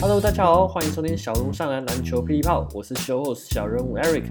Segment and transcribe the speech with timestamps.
[0.00, 4.24] Hello，大家好，欢迎收听小人物上篮篮球霹雳炮，我是 Show Host 小人物 Eric。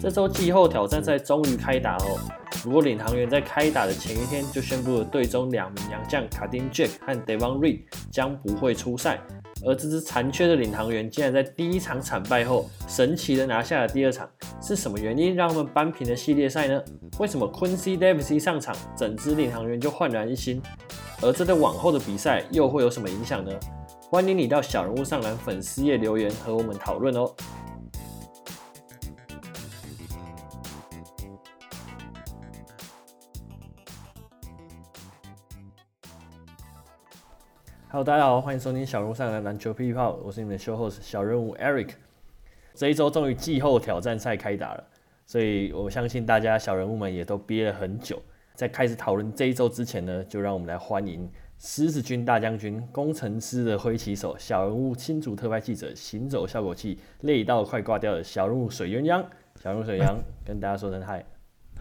[0.00, 2.18] 这周季后挑战赛终于开打哦，
[2.62, 9.20] 不过领航员在开打的前一天就宣布了队中两名洋将卡丁 Jack 和 Devon Reed 将不会出赛。
[9.64, 14.28] 而这支残缺的领航员竟然在第一场惨败后，神奇的拿下了第二场，
[14.60, 16.82] 是什么原因让他们扳平了系列赛呢？
[17.18, 20.60] 为什么 Quincy Davis 上场，整支领航员就焕然一新？
[21.20, 23.52] 而这对往后的比赛又会有什么影响呢？
[24.10, 27.32] 欢迎你到小人物上篮粉丝页留言和我们讨论哦。
[37.92, 41.90] Hello，大家好，欢迎收听小人物上篮篮球霹雳炮，我是你们的 show host 小人物 Eric。
[42.72, 44.82] 这一周终于季后挑战赛开打了，
[45.26, 48.18] 所以我相信大家小人物们也都憋了很久。
[48.54, 59.22] 在开始讨论这一周之前呢，就让我们来欢迎狮子军大将军、工程师的挥旗手、小人物新竹特派记者、行走效果器、累到快挂掉的小人物水鸳鸯。
[59.62, 61.22] 小人物水鸳鸯跟大家说声嗨。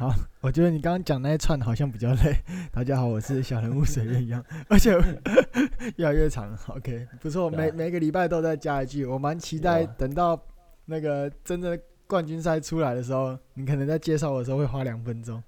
[0.01, 2.35] 好，我觉得你刚刚讲那一串好像比较累。
[2.71, 4.97] 大家好，我是小人物水鸳鸯，而且
[5.97, 6.57] 越来越长。
[6.69, 9.05] OK，不错，每每个礼拜都在加一句。
[9.05, 10.43] 我蛮期待等到
[10.85, 15.39] 那个真正冠军赛出来的时候，你可能在介绍我的时候会花两分钟。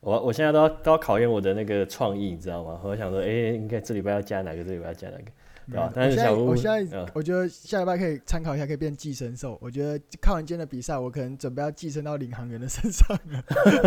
[0.00, 2.78] 我我现在都要都要考验我的那个创意，你知道吗？
[2.84, 4.62] 我想说，哎、欸，应该这礼拜要加哪个？
[4.62, 5.24] 这礼拜要加哪个？
[5.70, 5.92] 对吧？
[5.94, 9.58] 但是我现在我觉得下礼拜可以参考一下，可以变寄生兽。
[9.60, 13.42] 我觉得看完今天的比赛，我可能准备要寄生到领航员的身上了。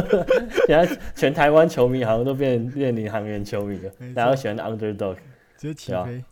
[0.68, 5.16] 现在全台湾球迷好像都变变领航员球迷了，大家都喜欢 underdog，
[5.58, 6.24] 直接起飞。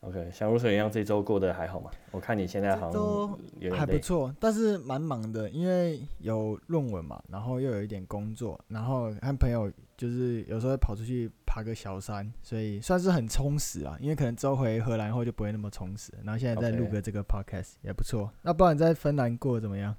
[0.00, 1.90] OK，小如水一样这周过得还好吗？
[2.12, 3.38] 我看你现在好像都
[3.76, 13.98] 还不错，但是蛮忙的，因为有论文嘛，然后又有一点工作，然后和朋友就是有时候会跑出去爬个小山，所以算是很充实啊。
[14.00, 18.32] 因为可能之后回荷兰后就不会那么充实，然后现在在录个这个 podcast 也不错。
[18.40, 19.94] 那不然你在芬兰过得怎么样？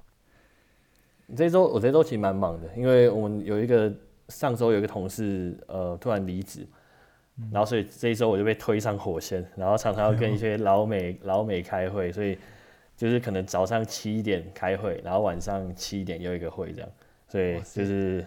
[1.38, 3.94] 这周我这周其实蛮忙的，因为我们有一个
[4.29, 6.66] 上周有一个同事呃突然离职。
[7.53, 12.38] 然后，所以这一周我就被推上火线，然后常常要跟一些 老美老美开会，所以
[12.97, 16.90] 就是可能早上七点开会，然后晚上七点又一个会这样，
[17.29, 18.25] 所以就是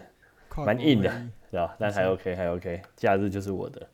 [0.57, 1.09] 蛮硬的，
[1.49, 1.75] 对吧？
[1.79, 3.87] 但还 OK，还 OK，假日就是我的。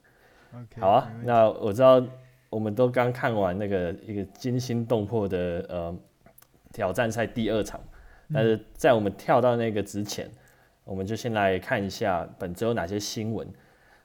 [0.79, 2.03] 好啊，那我知道
[2.49, 5.95] 我们都刚看完那个一个惊心动魄的呃
[6.73, 7.79] 挑战赛第二场，
[8.33, 10.27] 但是在我们跳到那个之前，
[10.83, 13.47] 我们就先来看一下本周有哪些新闻。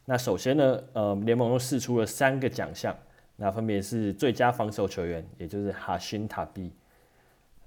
[0.05, 2.95] 那首先呢，呃，联盟又试出了三个奖项，
[3.37, 6.71] 那分别是最佳防守球员，也就是哈辛塔比，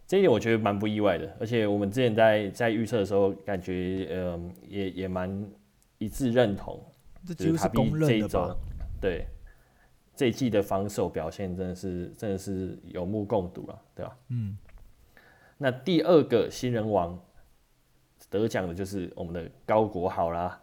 [0.08, 5.46] 这一点我觉得蛮不意外的，而且我们之前在在预测的时候，感觉呃也也蛮
[5.98, 6.82] 一致认同，
[7.26, 8.56] 这几乎是公认的吧？
[9.02, 9.28] 对，
[10.16, 14.18] 这一季的防守表现真的是真的是有目共睹了，对吧？
[14.30, 14.58] 嗯，
[15.58, 17.20] 那第二个新人王
[18.30, 20.62] 得奖的就是我们的高国豪啦。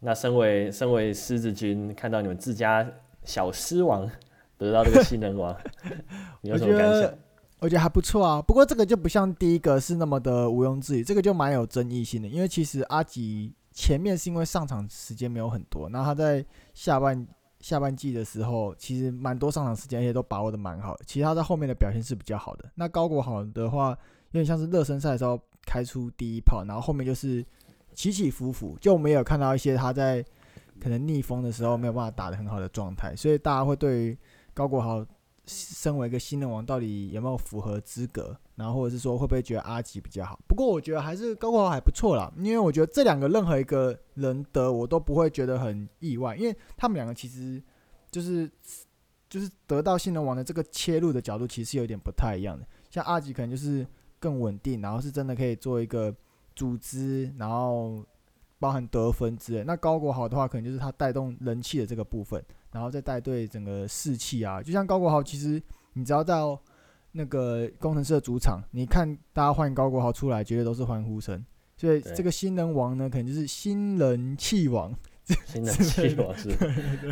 [0.00, 2.86] 那身为身为狮子军，看到你们自家
[3.24, 4.10] 小狮王
[4.56, 5.54] 得到这个新人王，
[6.40, 7.14] 你有什么感想？
[7.60, 8.42] 我，觉得还不错啊。
[8.42, 12.28] 不过这个就不像第一个是那么的毋庸置疑，这个就蛮有争议性的。
[12.28, 16.44] 因为其实阿吉前面是因为上场时间没有很多，那他在
[16.74, 17.26] 下半
[17.60, 20.96] 下半季的时候，其实蛮多上场时间，而且都把握的蛮好。
[21.06, 22.70] 其实他在后面的表现是比较好的。
[22.74, 23.90] 那高国豪的话，
[24.32, 27.44] 有点像是热身赛的时候开出第一炮，然后后面就是。
[27.96, 30.20] 起起伏伏，就没有看到一些他在
[30.80, 34.18] 可能逆风的时候没有办法打得很好的状态，所以大家会对于
[34.52, 35.06] 高国豪
[35.46, 40.38] 身为一个新人王到底有没有符合资格，然后或者是说会不会觉得阿吉比较好？
[40.46, 47.62] 不过我觉得还是高国豪还不错啦，因为我觉得这两个任何一个人得我都不会觉得很意外，因为他们两个其实
[48.10, 48.50] 就是
[49.28, 53.86] 就是得到新人王的这个切入的角度其实是有点不太一样的，像阿吉可能就是
[54.18, 56.14] 更稳定，然后是真的可以做一个。
[56.56, 58.00] 组织，然后
[58.60, 59.64] 包含得分之类。
[59.64, 62.40] 那高国豪的话，可能就是他带动人气的这个部分，
[62.74, 64.60] 然后再带队整个士气啊。
[64.60, 65.62] 就像高国豪，其实
[65.92, 66.60] 你只要到
[67.12, 71.42] 那个工程师的主场，你看大家欢迎高国豪出来，绝对都是欢呼声。
[71.76, 74.92] 所以这个新人王呢，可能就是新人气王。
[75.46, 76.50] 新人气王是，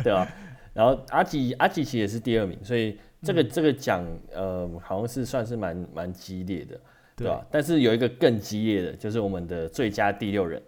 [0.03, 0.27] 对啊。
[0.73, 6.79] 然后阿吉阿吉其实也是第二名，所以这个、嗯、这个奖呃，好像是算是蛮蛮激烈的。
[7.15, 7.45] 对吧？
[7.51, 10.59] 但是有一个更激烈的，就是我们的最佳第六人。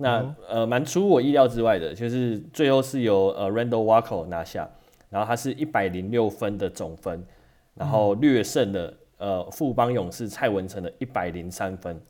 [0.00, 4.68] 那、嗯、呃，蛮出我意料之外的，就是最后是由呃 Randall Walker 拿下，
[5.10, 7.22] 然后他是一百零六分的总分，
[7.74, 12.00] 然后略胜了呃富邦勇士蔡文成的一百零三分。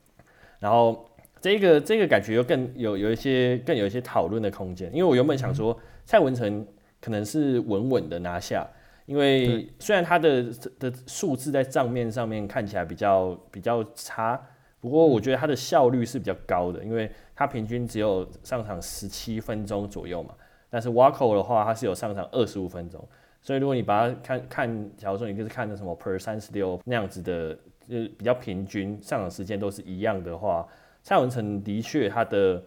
[0.58, 1.04] 然后
[1.40, 6.66] 这个这个感觉又更有有一些更有一些讨论的空间，因为我原本想说蔡文成
[7.00, 8.66] 可能是稳稳的拿下，
[9.06, 10.44] 因为虽然他的
[10.78, 14.40] 的数字在账面上面看起来比较比较差，
[14.80, 20.34] 不过我觉得他的效率是比较高的，因为他平均只有上场十七分钟左右嘛，
[20.70, 23.06] 但是 Wako 的话他是有上场二十五分钟，
[23.42, 27.54] 所以如果你把它看看，假如说你就是看的什么 Per 三十六那样子的，
[27.88, 30.66] 就是比较平均上场时间都是一样的话。
[31.02, 32.62] 蔡文成的确，他的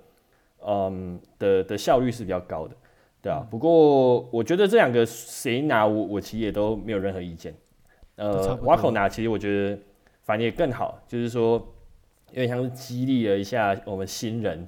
[0.66, 2.76] 嗯的的效率是比较高的，
[3.22, 3.46] 对啊。
[3.50, 7.54] 不过我觉得这两个谁拿我我其实也都没有任何意见。
[8.16, 9.80] 呃，瓦口拿其实我觉得
[10.24, 11.64] 反正也更好，就是说
[12.34, 14.68] 有点像是激励了一下我们新人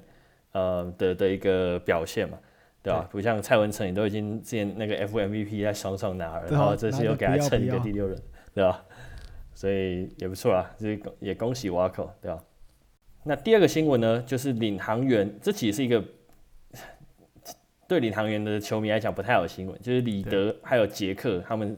[0.52, 2.38] 呃的的一个表现嘛，
[2.82, 3.08] 对吧？
[3.10, 8.16] 不像蔡文成，你都已经之前那个 FMVP 在双双拿了，然后这次又给他蹭一个第六人，
[8.54, 8.84] 对吧？
[9.54, 12.42] 所以也不错啊，就是也恭喜瓦口，对吧？
[13.24, 16.04] 那第二个新闻呢，就是领航员，这其实是一个
[17.88, 21.76] 对领航员的球迷来讲不太好的新闻，就是李德还有杰克他们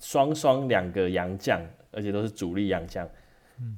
[0.00, 1.60] 双双两个洋将，
[1.92, 3.08] 而且都是主力洋将，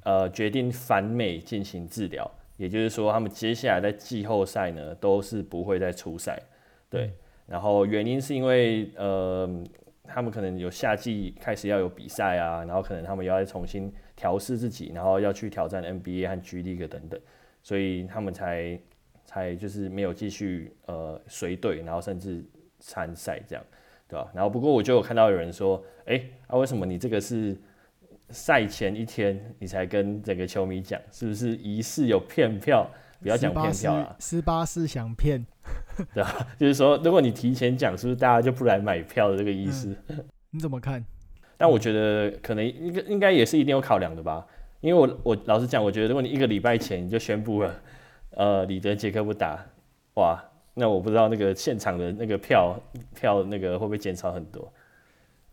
[0.05, 6.41] 呃，决定返美进行治疗，也就是说他们接下来在季后赛呢都是不会再出赛，
[6.89, 7.13] 对，
[7.47, 9.63] 然后原因是因为呃。
[10.13, 17.21] 他们可能有夏季开始要有比赛啊，然后可能他们要再重新调试自己，然后要去挑战 NBA 和 G League 等等，
[17.63, 18.77] 所以他们才
[19.25, 22.45] 才就是没有继续呃随队，然后甚至
[22.81, 23.65] 参赛这样，
[24.09, 24.29] 对吧？
[24.35, 27.57] 然后不过我就有看到有人说，哎、欸，啊为什么你这个是
[28.31, 32.87] 赛前一天你才跟整个球迷讲，是不是疑似有骗票？
[33.23, 35.45] 不要讲骗票了，十八是想骗。
[36.15, 39.95] 对啊，就是说，如果你提前讲，是不是大家就不来买票的这个意思？
[40.09, 41.05] 嗯、你怎么看？
[41.59, 44.47] 但我觉得可能应该应该也是一定有考量的吧，
[44.81, 47.81] 因为我我老实讲，我觉得如果你一个礼拜前你就宣布了，
[48.31, 49.63] 呃，李德杰克不打，
[50.15, 50.43] 哇，
[50.73, 52.81] 那我不知道那个现场的那个票
[53.15, 54.73] 票那个会不会减少很多？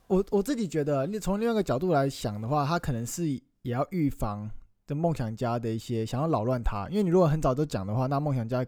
[0.07, 4.49] 我我自己觉得，你从另外一个角度来想的话，他可能是也要预防
[4.85, 8.65] 的梦想家的一些想要扰乱他，因为你如果很早就讲的话，那梦想家。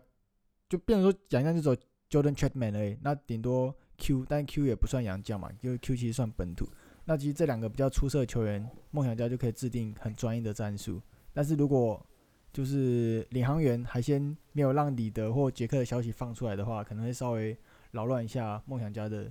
[0.70, 1.74] 就变成说洋将就走
[2.12, 6.70] Jordan Chapman 而已，那顶多 Q，但 Q 也不算洋将嘛，因为 Q 其实算本土。
[7.06, 11.02] 那其实这两个比较出色的球员，梦想家就可以制定很专业的战术。
[11.34, 12.06] 但是如果
[12.54, 14.22] 就是领航员还先
[14.52, 17.58] 没有让李德或杰克的消息放出来的话，可能会稍微
[17.90, 19.28] 扰乱一下梦想家的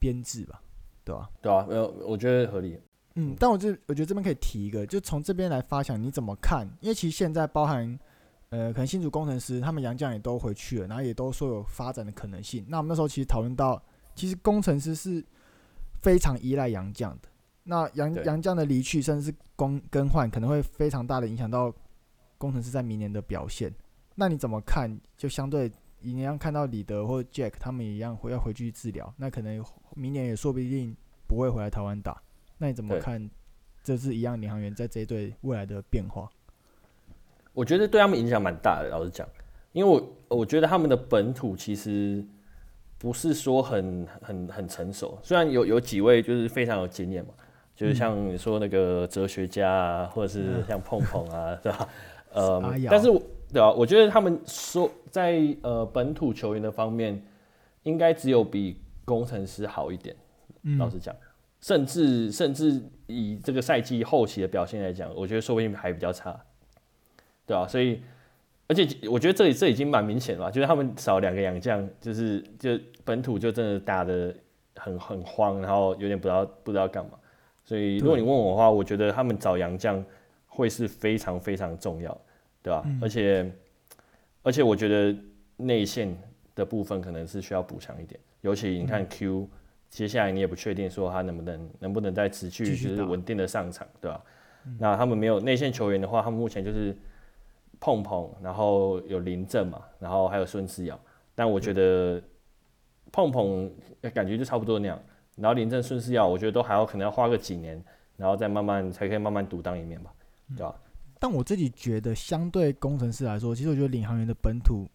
[0.00, 0.62] 编制吧，
[1.06, 1.30] 对吧？
[1.40, 2.78] 对啊，没有，我觉得合理。
[3.14, 6.68] 嗯，但我这我觉得这边可以提一个，就从这边来发想，你怎么看？
[6.82, 7.98] 因为其实现在包含。
[8.50, 12.64] 呃，可能新竹工程师他们杨将也都回去了，然后也都说有发展的可能性。
[12.68, 13.82] 那我们那时候其实讨论到，
[14.14, 15.22] 其实工程师是
[16.00, 17.28] 非常依赖杨将的。
[17.64, 21.74] 那杨杨将的离去，甚至是更更换，可能会非常大的影响到
[22.38, 23.74] 工程师在明年的表现。
[24.14, 24.96] 那你怎么看？
[25.16, 25.70] 就相对
[26.00, 29.62] 一样看到李德或 Jack 他们一样会要回去治疗，那可能
[29.96, 30.94] 明年也说不定
[31.26, 32.22] 不会回来台湾打。
[32.58, 33.28] 那你怎么看？
[33.82, 36.28] 这是一样领航员在这一队未来的变化？
[37.52, 39.26] 我觉得对他们影响蛮大的，老实讲，
[39.72, 42.24] 因为我我觉得他们的本土其实
[42.98, 47.32] 不是说很很很成熟，虽然有有几位就是非常有经验嘛，
[47.76, 51.88] 就是像你说那个哲学家啊，或者是像碰碰啊， 对吧？
[52.32, 52.60] 呃，
[52.90, 53.08] 但是
[53.52, 53.70] 对啊？
[53.70, 57.22] 我觉得他们说在呃本土球员的方面，
[57.84, 60.14] 应该只有比攻城狮好一点，
[60.78, 61.16] 老实讲，
[61.62, 66.38] 甚至甚至以这个赛季后期的表现来讲，我觉得说不定还比较差。
[67.46, 68.02] 对啊，所以，
[68.66, 74.34] 而且我觉得这里这已经蛮明显了，就是他们少两个洋将，就是就本土就真的打的
[74.74, 77.12] 很很慌，然后有点不知道不知道干嘛。
[77.64, 80.04] 所以如果你问我的话，我觉得他们找洋将
[80.48, 82.20] 会是非常非常重要，
[82.62, 82.82] 对吧？
[82.84, 83.52] 嗯、而且
[84.42, 85.16] 而且我觉得
[85.56, 86.16] 内线
[86.56, 89.48] 的部分可能是需要补强一点，尤其你看 Q，、嗯、
[89.90, 94.22] 接下来你也不确定说他能不能能不能再持续就是稳定的上场，对吧？
[94.64, 96.96] 嗯、那他们没有内线球员的话，他们目前就是。
[97.78, 100.98] 碰碰，然后有林正嘛，然后还有孙思尧，
[101.34, 102.20] 但我觉得
[103.12, 103.70] 碰碰
[104.14, 104.98] 感觉就差不多那样，
[105.36, 107.80] 然后林正、孙思尧，我觉得都还要可能要花个几年，
[108.16, 110.10] 然后再慢慢才可以慢慢独当一面吧，
[110.56, 110.74] 对吧？
[111.20, 114.88] 但我自己觉得，相对工程师来说，其实我觉得领航员的本土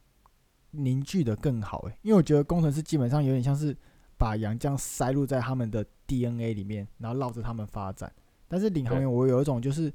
[0.71, 3.75] 凝聚的更好诶，因为我觉得工程师基本上有点像是
[4.17, 8.11] 把洋将塞入在他们的 DNA 里面，然后绕着他们发展，
[8.47, 9.93] 但是领航员我有一种就是。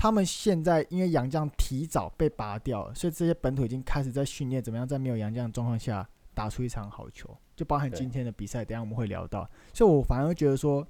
[0.00, 8.64] 他们现在因为洋将提早被拔掉了，所以这些本土已经开始在训练怎么样在没有洋将的状况下打出一场好球，就包含今天的比赛。
[8.64, 10.86] 等下我们会聊到，所以我反而会觉得说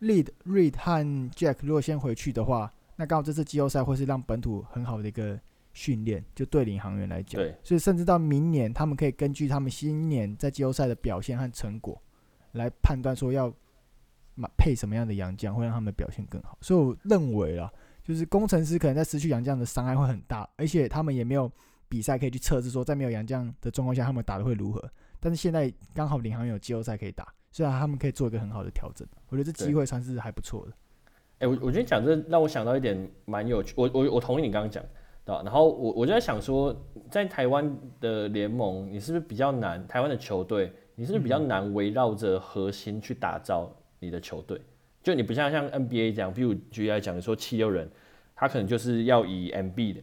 [0.00, 5.38] ，Lead、Reed 和 Jack 如果先回去的话，那刚好这次季后赛会是让本土很好的一个
[5.76, 12.00] 训练，就对领航员来讲，对，所以甚至到明年，他们可以根据他们新年在季后赛的表现和成果，
[12.52, 13.52] 来判断说要
[14.34, 16.56] 买配什么样的洋将会让他们表现更好。
[16.62, 17.70] 所以我认为啦，
[18.02, 21.52] 就是工程师可能在失去洋将的伤害会很大，而且他们也没有
[21.90, 24.82] 比赛可以去测试说在没有洋将的状况下他们打得会如何。
[25.20, 29.06] 但是现在刚好领航员有季后赛可以打，虽然他们可以做一个很好的调整。
[29.28, 30.72] 我觉得这机会算是还不错的。
[31.38, 34.82] 哎、欸，我我觉得讲这让我想到一点蛮有趣，我我我同意你刚刚讲。
[35.26, 36.74] 然后我我就在想说，
[37.10, 39.84] 在台湾的联盟，你是不是比较难？
[39.88, 43.68] 台湾的球队，你是不是比较难围绕着核心去打造
[43.98, 44.60] 你的球队？
[45.02, 47.90] 就你不像像 NBA 这样，比如举例来讲，说七六人，
[48.36, 50.00] 他可能就是要以 Embiid 的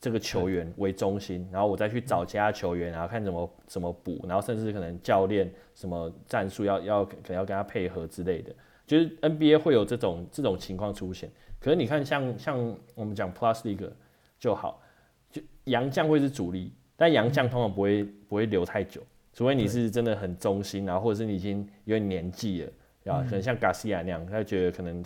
[0.00, 8.50] 这个球员为中心，然后我再去找其他球员，然后看怎么怎么补，然后甚至可能教练什么战术要要可能要跟他配合之类的，
[8.86, 11.30] 就是 NBA 会有这种这种情况出现。
[11.60, 13.90] 可是你看像，像像我们讲 Plus League。
[14.38, 14.82] 就好，
[15.30, 19.00] 就洋将会是主力，但洋将通常不会不会留太久，
[19.32, 25.02] 除非你是真的很忠心啊，或者是你已经有点年纪了，啊，可能像 Garcia 那样，他觉得可能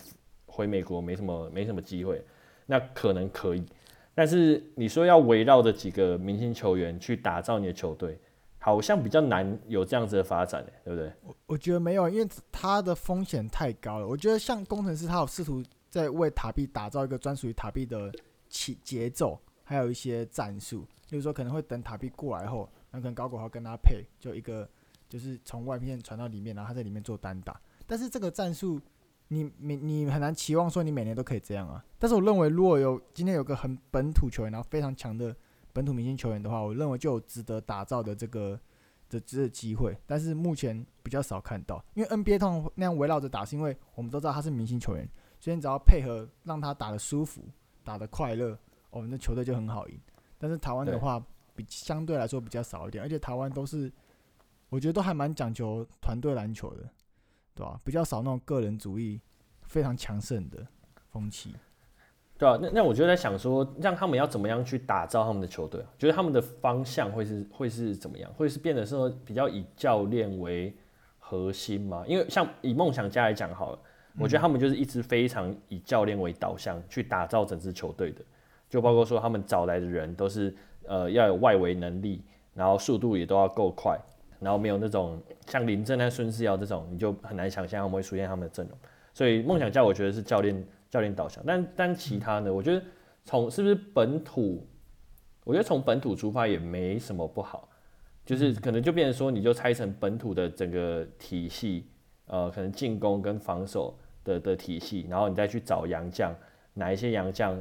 [0.46, 2.20] 回美国没什么没什么机会，
[2.66, 3.64] 那可能可以，
[4.14, 8.18] 但是你说要围绕着几个明星球员去打造你的球队，
[8.58, 11.12] 好像比较难有这样子的发展，对不对？
[11.22, 14.08] 我我觉得没有，因为他的风险太高了。
[14.08, 18.10] 我觉得像工程师，他有试图在为塔比打造一个专属于塔比的。
[18.48, 24.68] 起节奏，还有一些战术，例如说可能会等塔比过来后，那可能高国豪跟他配，就一个
[25.08, 27.60] 就是从外面传到里面，然后他在里面做单打。
[27.86, 28.80] 但是这个战术，
[29.28, 31.84] 你你你很难期望说你每年都可以这样啊。
[31.98, 35.34] 但是我认为，如果有今天有个很本土球员，然后非常强的
[35.72, 38.58] 本土明星球员的话，我认为就有值得打造的这个
[39.08, 39.96] 的这机会。
[40.06, 45.08] 但是目前比较少看到，因为 NBA 通常那样围绕着打，是因为我们都知道他是明星球员，
[45.40, 47.42] 所以你只要配合让他打得舒服。
[47.88, 48.54] 打得快乐，
[48.90, 49.98] 我们的球队就很好赢。
[50.36, 51.18] 但是台湾的话，
[51.56, 53.90] 比相对来说比较少一点，而且台湾都是，
[54.68, 56.86] 我觉得都还蛮讲究团队篮球的，
[57.54, 57.80] 对吧？
[57.82, 59.18] 比较少那种个人主义
[59.62, 60.66] 非常强盛的
[61.08, 61.54] 风气，
[62.36, 65.82] 对啊，那那我就在想说，让他们要怎么样去打造他们的球队？
[65.98, 68.30] 觉得他们的方向会是会是怎么样？
[68.34, 70.76] 会是变得说比较以教练为
[71.18, 72.04] 核心吗？
[72.06, 73.78] 因为像以梦想家来讲好了。
[74.18, 78.20] 我觉得他们就是一直非常以教练为导向去打造整支球队的，
[78.68, 80.54] 就包括说他们找来的人都是
[80.86, 82.22] 呃要有外围能力，
[82.54, 83.98] 然后速度也都要够快，
[84.40, 88.76] 然后没有那种像林政和孙思尧这种，你就很难想象他们会出现他们的阵容。
[89.14, 92.82] 所以梦想家我觉得是教练教练导向，但但其他呢，我觉得
[93.24, 94.66] 从是不是本土，
[95.44, 97.68] 我觉得从本土出发也没什么不好，
[98.26, 101.86] 就是可能就变成说你就拆成本土的整个体系，
[102.26, 103.96] 呃，可能进攻跟防守。
[104.28, 106.34] 的的体系，然后你再去找洋将，
[106.74, 107.60] 哪一些洋将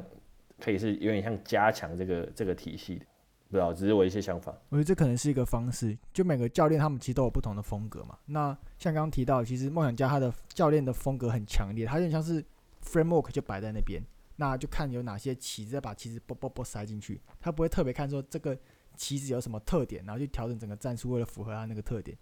[0.60, 3.06] 可以是有点像加强这个这个体系的，
[3.48, 4.54] 不知道，只是我一些想法。
[4.68, 8.18] 我觉得这可能是一个方式，就每个教练他们其实都有不同的风格嘛。
[8.26, 12.44] 那像刚刚提到，其实梦想家他的教练的风格很强烈，他有点像是
[12.84, 14.02] framework 就摆在那边，
[14.36, 18.56] 那就看有哪些旗子，再把旗子啵啵啵塞进去，他不会特别看说这个
[18.94, 22.16] 旗子有什么特点，然后去调整整个战术为了符合他那个特点。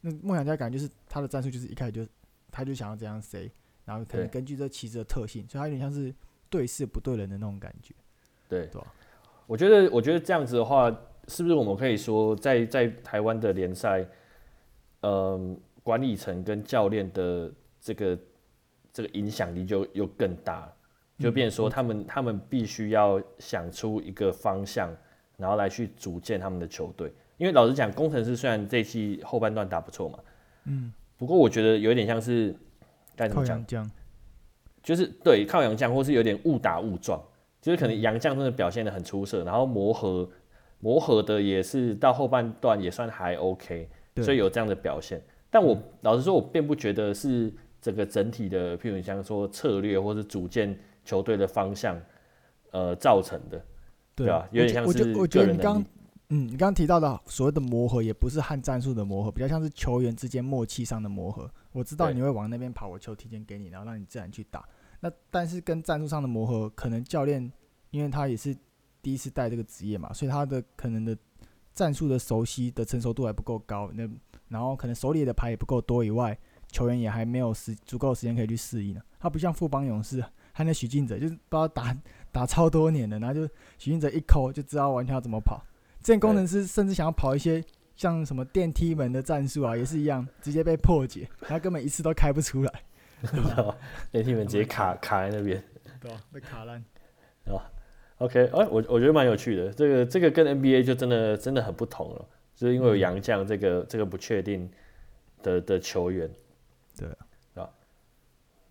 [0.00, 2.06] 那梦想家感觉就是他的战术就是一开始就
[2.52, 3.50] 他就想要这样塞。
[3.88, 6.14] 然后可能根据这棋子的特性，所以它有点像是
[6.50, 7.94] 对事不对人的那种感觉。
[8.46, 8.82] 对，对，
[9.46, 10.94] 我觉得，我觉得这样子的话，
[11.26, 14.02] 是不是我们可以说在，在在台湾的联赛，
[15.00, 18.18] 嗯、呃，管理层跟教练的这个
[18.92, 20.70] 这个影响力就又更大，
[21.18, 24.94] 就变成说他们、嗯、他们必须要想出一个方向，
[25.38, 27.10] 然后来去组建他们的球队。
[27.38, 30.18] 因为老实讲，工程师虽然这期后半段打不错嘛，
[30.64, 32.54] 嗯，不过我觉得有点像是。
[33.18, 33.90] 该怎么讲？
[34.80, 37.20] 就是对靠洋将，或是有点误打误撞，
[37.60, 40.26] 就是可能洋将真的表现的很出色，然后磨合
[40.78, 43.90] 磨合的也是到后半段也算还 OK，
[44.22, 45.20] 所以有这样的表现。
[45.50, 52.00] 但我老实说，我并不觉得是整个整体的，譬如你像说策略或是组建球队的方向，
[52.70, 53.60] 呃，造成的，
[54.14, 54.48] 对吧？
[54.52, 55.84] 有点像是个人能力。
[56.30, 61.50] 嗯，你刚刚提到的所谓的磨合，也不是和战术的磨合，比较像是球员之间默契上的磨合。
[61.72, 64.68] 我知道你会往那边跑，我球提前给你，然后让你自然去打。
[65.00, 67.50] 那但是跟战术上的磨合，可能教练
[67.90, 68.54] 因为他也是
[69.00, 71.16] 第一次带这个职业嘛，所以他的可能的
[71.72, 73.90] 战术的熟悉的成熟度还不够高。
[73.94, 74.06] 那
[74.48, 76.38] 然后可能手里的牌也不够多以外，
[76.70, 79.00] 球员也还没有时足够的时间可以去适应。
[79.18, 81.96] 他不像富邦勇士，还那许晋哲就是不知道打
[82.30, 83.46] 打超多年的，然后就
[83.78, 85.62] 许晋哲一抠就知道完全要怎么跑。
[86.08, 87.62] 这工程师甚至想要跑一些
[87.94, 92.72] 像什么电梯门的战术啊，也是一样，直接被破解，他根本一次都开不出来。
[94.10, 95.62] 电梯门直接卡 卡在那边，
[96.00, 96.82] 对、啊、被卡烂。
[97.44, 97.60] 哦
[98.20, 104.70] ，OK，哎、欸，我我觉得蛮有趣的，这个这个跟 NBA 就真的真的很不同了，就是因为有洋将这个、嗯、这个不确定
[105.42, 106.30] 的的球员，
[106.96, 107.06] 对
[107.62, 107.68] 啊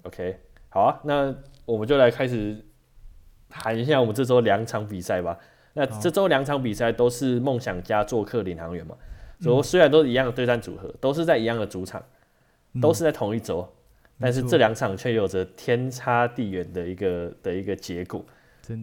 [0.02, 0.40] ，OK，
[0.70, 2.66] 好啊，那我们就来开始
[3.48, 5.38] 谈一下我们这周两场比赛吧。
[5.78, 8.96] 那这周两场比赛都是梦想家做客领航员嘛，
[9.40, 12.04] 所以虽然都是一样的对战组合，都是在一样的主场，
[12.82, 18.26] 都是在同一周、嗯，但是这两场却有着天差地远的一个的一个结果。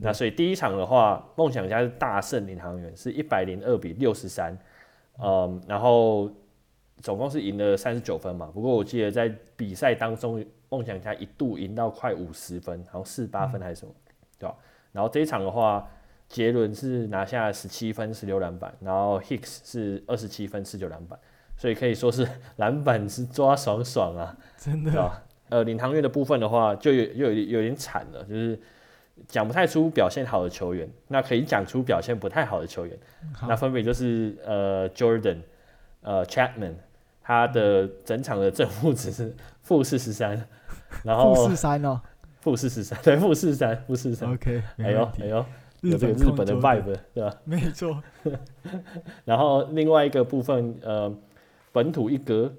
[0.00, 4.56] 那所以第一场的话，梦想家是大胜领航员，是一百零二比六十三，
[5.22, 6.30] 嗯，然后
[7.02, 8.46] 总共是赢了三十九分嘛。
[8.54, 14.56] 不过我记得在比赛当中，梦想家一度赢到快五十分，好像四十八分还是什么，嗯、对吧？
[14.92, 15.86] 然后这一场的话，
[16.28, 21.18] 杰伦是拿下十七分十六篮板，然后 Hicks 是二十七分十九篮板，
[21.56, 22.26] 所以可以说是
[22.56, 25.00] 篮板是抓爽爽啊， 真的。
[25.00, 25.22] 啊。
[25.50, 28.60] 呃，领航员的部分的话，就有有有点惨了，就是。
[29.28, 32.98] 讲不太出表现好的球员，那可以讲出表现不太好的球员，
[33.46, 35.36] 那分别就是呃 Jordan，
[36.02, 36.74] 呃 Chapman，
[37.22, 40.44] 他的整场的正负值是负四十三，
[41.04, 42.00] 然后负四三哦，
[42.40, 45.46] 负四十三，对，负四十三，负四十三，OK，哎呦哎呦，
[45.90, 47.36] 有这个日本的 vibe 对吧？
[47.44, 48.02] 没错，
[49.24, 51.14] 然后另外一个部分呃
[51.72, 52.52] 本土一格。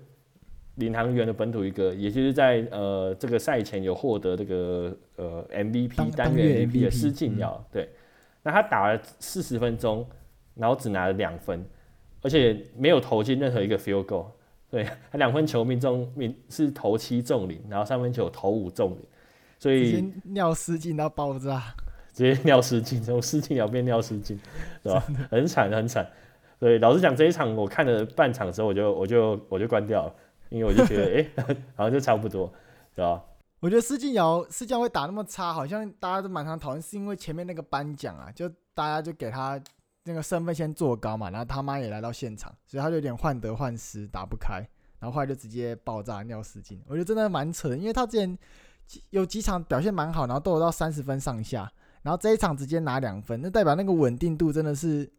[0.78, 7.88] 领航员的本土一格，也就是在呃这个赛前有获得这个呃 MVP 单元 MVP 的施晋尧，对，
[8.44, 10.06] 那他打了四十分钟，
[10.54, 11.66] 然后只拿了两分，
[12.22, 14.26] 而且没有投进任何一个 field goal，
[14.70, 19.00] 对，他两分球命中命是投七中零，然后三分球投五中零，
[19.58, 21.74] 所以尿失禁到爆炸，
[22.16, 24.40] 直接尿失禁，从施晋尧变尿失禁，
[24.82, 25.06] 对吧？
[25.30, 26.10] 很惨很惨，
[26.58, 30.16] 对，老实讲这一场我看了半场之后，我就我就我就关掉了。
[30.50, 32.54] 因为我就觉得，哎、欸，好像就差不多，
[32.94, 33.22] 对吧？
[33.60, 39.60] 我觉得施晋尧施晋尧会打那么差，好像大家都蛮常讨论，是因为前面那个颁奖啊，就大家就给他
[40.04, 44.58] 那个身份先做高嘛，然后他妈也来到现场，所以他就有点患得患失，打不开，
[45.00, 46.80] 然后后来就直接爆炸尿失禁。
[46.86, 48.38] 我觉得真的蛮扯的，因为他之前
[49.10, 51.70] 有几场表现蛮好，然后都有到三十分上下，
[52.06, 55.10] 然后这一场直接拿两分，那代表那个稳定度真的是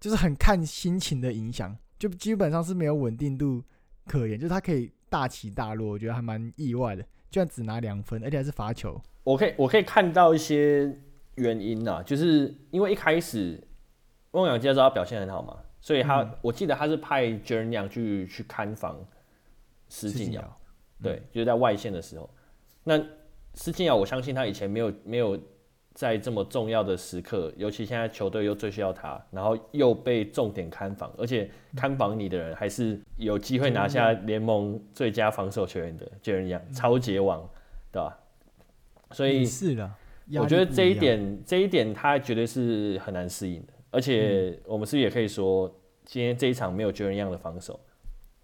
[0.00, 3.62] 就是很看心情的影响，就基本上是没有稳定度。
[4.06, 8.98] 可言，就是他可以大起大落，我觉得还蛮意外的，居然只拿两分，而且还是罚球。
[9.22, 10.98] 我可以我可以看到一些
[11.34, 13.62] 原因啊，就是因为一开始
[14.32, 18.98] 梦想家知道他表现很好嘛，所以他、嗯、我记得他是派 Jaren Young 去去看防
[19.88, 20.60] 施晋尧，
[21.02, 22.28] 对，就是在外线的时候。
[22.82, 22.98] 那
[23.54, 25.38] 施晋尧，我相信他以前没有没有。
[25.92, 37.46] 在这么重要的时刻，尤其现在球队又最需要他，然后又被重点看防，而且看防你的人还是有机会拿下联盟最佳防守球员的 Jaren Young，抄截王，
[37.92, 38.16] 对吧？
[39.10, 39.90] 所以是的，
[40.38, 43.72] 我觉得这一点，这一点他绝对是很难适应的。
[43.90, 45.68] 而且我们是不是也可以说，
[46.04, 47.78] 今天这一场没有 Jaren Young 的防守，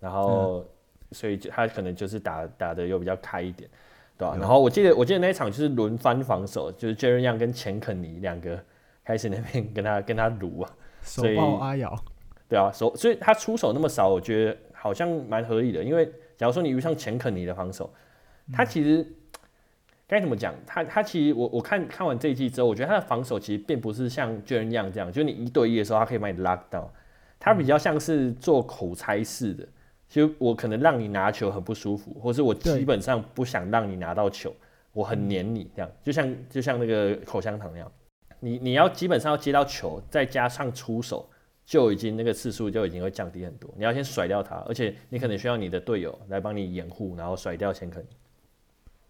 [0.00, 0.66] 然后
[1.12, 3.70] 所以他可能就是打打的又比较开一点。
[4.18, 4.36] 对吧、啊？
[4.38, 8.58] 然后我记得，我记得那一场就是轮番防守，就是 Jaren Young 跟钱肯尼两个
[9.04, 10.70] 开始那边跟他跟他撸啊，
[11.02, 11.94] 手抱阿瑶，
[12.48, 15.82] 对啊，手所以他出手那么少，我觉得好像蛮合理的。
[15.84, 17.92] 因为假如说你遇上钱肯尼的防守，
[18.52, 19.06] 他其实
[20.06, 20.54] 该怎么讲？
[20.66, 26.86] 他他其实我我看看完这一季之后，我觉得他的防守其实并不是像 Jaren Young 这样，就是你一对一的时候，他可以把你 lock down，
[27.38, 29.64] 他比较像是做口才式的。
[29.64, 29.70] 其
[30.08, 34.54] 实我可能让你拿球很不舒服，或是我基本上不想让你拿到球，
[34.92, 37.90] 我很黏你这样，就像就像那个口香糖那样，
[38.40, 41.28] 你你要基本上要接到球，再加上出手，
[41.64, 43.68] 就已经那个次数就已经会降低很多。
[43.76, 48.08] 你要先甩掉他，而且你可能需要你的队友来帮你掩护，然后甩掉前肯尼。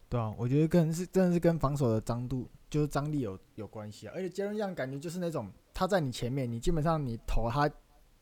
[0.08, 7.70] 对啊，我觉得跟是真的是跟防守的张度就是张力有有关系啊，而且杰伦样感觉就是那种他在你前面，你基本上你投他。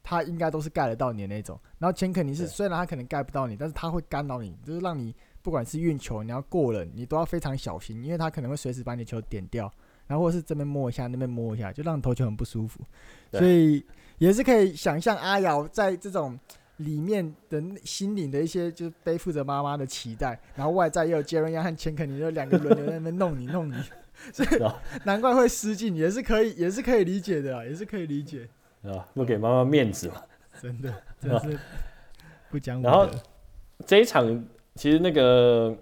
[0.05, 5.13] 他应该都是盖得到你的那种，然后钱肯尼是虽然他可能盖不到你，但是他会干扰你，就是让你
[5.43, 9.73] 不管是运球，你要过人，你都要非常小心，因为他可能会随时把你球点掉，
[10.07, 12.81] 然后或者是这边摸一下，那边摸一下，就让你投球很不舒服。
[13.33, 13.83] 所以
[14.19, 16.39] 也是可以想象阿瑶在这种
[16.77, 23.75] 里面的心灵的一些，就是背负着妈妈的期待，然后外在又有杰伦亚和钱肯尼，就两个轮流在那边弄你弄你，
[24.35, 24.49] 所以
[25.05, 28.47] 难怪会失禁，也是可以也是可以理解的啊，也是可以理解。
[28.93, 30.23] 啊，不给妈妈面子嘛？
[30.61, 31.59] 真的，真的是
[32.51, 32.81] 不讲。
[32.83, 33.07] 然后
[33.87, 34.45] 这一场
[34.75, 35.77] 其实那个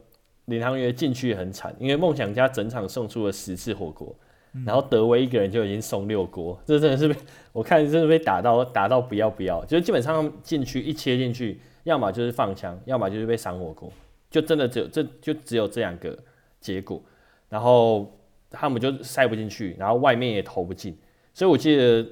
[0.46, 4.14] 领航员进去也很惨，因为梦想家整场送出了十次火锅，
[4.54, 7.16] 嗯，然后德威一个人就已经送六锅，这真的是被
[7.52, 13.92] 我看真的被打到打到不要不要，就是基本上进去一切进去，要么就是放枪，要么就是被赏火锅，
[14.30, 16.18] 就真的只有这就只有这两个
[16.60, 17.02] 结果。
[17.48, 18.10] 然后
[18.48, 20.96] 他们就塞不进去，然后外面也投不进，
[21.34, 22.06] 所以我记得，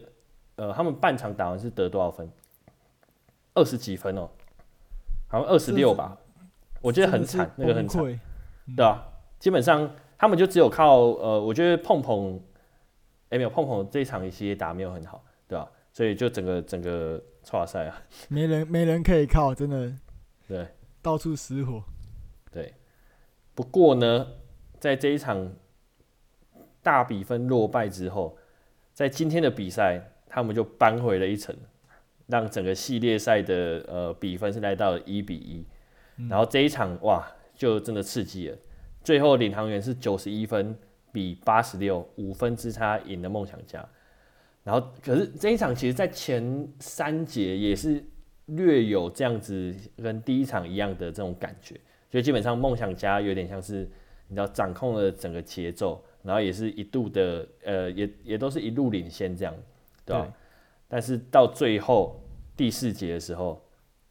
[0.60, 2.30] 呃，他们半场打完是得多少分？
[3.54, 4.28] 二十几分哦，
[5.26, 6.18] 好像二十六吧，
[6.82, 8.02] 我觉得很惨，那个很惨，
[8.76, 9.02] 对啊，
[9.38, 12.36] 基本上他们就只有靠呃，我觉得碰碰，
[13.30, 15.72] 哎、欸、没有碰碰这一场其实也打没有很好，对吧、啊？
[15.92, 19.90] 所以就整个整个差赛啊， 没人没人可以靠，真的，
[20.46, 20.68] 对，
[21.00, 21.82] 到处失火，
[22.52, 22.74] 对。
[23.54, 24.26] 不过呢，
[24.78, 25.52] 在这一场
[26.82, 28.36] 大比分落败之后，
[28.92, 31.54] 在今天的比赛，他们就扳回了一城，
[32.28, 35.66] 让整个系列赛的呃比分是来到了一比一。
[36.28, 38.56] 然后这一场哇，就真的刺激了，
[39.02, 40.76] 最后领航员是九十一分
[41.10, 43.86] 比八十六，五分之差赢了梦想家。
[44.62, 48.04] 然后可是这一场其实，在前三节也是
[48.46, 51.80] 略有这样子跟第一场一样的这种感觉。
[52.10, 53.88] 就基本上梦想家有点像是，
[54.28, 59.54] 你知道掌控了整个节奏，然后也是一度的，呃，也也都是一路领先这样，
[60.18, 60.30] 对。
[60.88, 62.20] 但是到最后
[62.56, 63.62] 第四节的时候，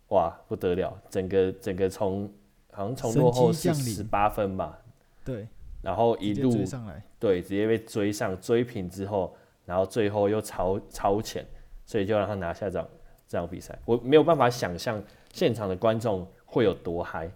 [0.10, 2.32] 哇，不得了，整个整个从
[2.72, 4.80] 好像从落后是十八分吧，
[5.26, 5.48] 对，
[5.82, 9.36] 然后一路上来对，直接被追上追平之后，
[9.66, 11.46] 然后最后又超超前，
[11.86, 12.90] 所以就让他拿下这场
[13.28, 13.78] 这场比赛。
[13.86, 15.02] 我没有办法想象
[15.34, 17.30] 现场的观众会有多嗨。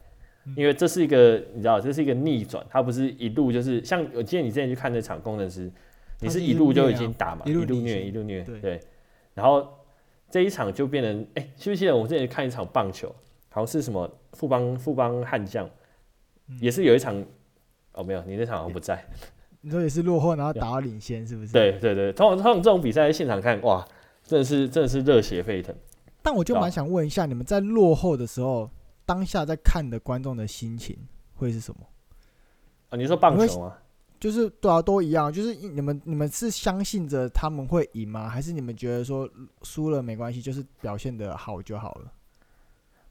[0.58, 5.72] 因为这是一个，你知道，这是一个逆转，他不是一路就是像我记得你之前去看那场攻城狮，
[6.24, 8.80] 你是一路就已经打嘛，一路虐，一路虐，对。
[9.34, 9.68] 然后
[10.30, 13.14] 这一场就变成，哎、欸，记不记得我之前看一场棒球，
[13.50, 15.70] 好像是什么富邦富邦悍将，
[16.60, 17.24] 也是有一场，
[17.94, 19.04] 哦没有，你那场好像不在。
[19.62, 21.52] 你说也是落后，然后打到领先，是不是？
[21.52, 23.86] 对对对，通常通常这种比赛在现场看，哇，
[24.24, 25.76] 真的是真的是热血沸腾。
[26.22, 28.70] 但我就蛮想问一下，你们在落后的时候。
[29.06, 30.98] 当下在看的观众的心情
[31.34, 31.86] 会是什么？
[32.88, 33.78] 啊，你说棒球吗？
[34.24, 35.30] 就是对啊，都一样。
[35.30, 38.30] 就是你们你们是相信着他们会赢吗？
[38.30, 39.30] 还是你们觉得说
[39.64, 42.12] 输了没关系，就是表现的好就好了？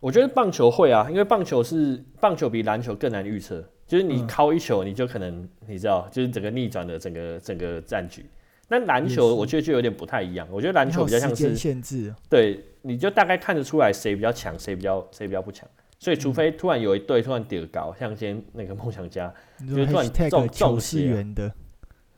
[0.01, 3.63] 我觉得棒球会啊，因为棒球是棒球比篮球更难预测。
[3.87, 8.25] 就是你敲一球，你就可能你知道，就是整个逆转的整个整个战局。
[8.69, 10.49] 那篮球我觉得就有点不太一样。
[10.51, 15.69] 我觉得篮球比较像是限制，对，你就大概看得出来谁比较强，谁比较谁比较不强。
[16.03, 21.25] 所以，除非突然有一队突然跌高，像今天那个梦想家，就突然中中邪，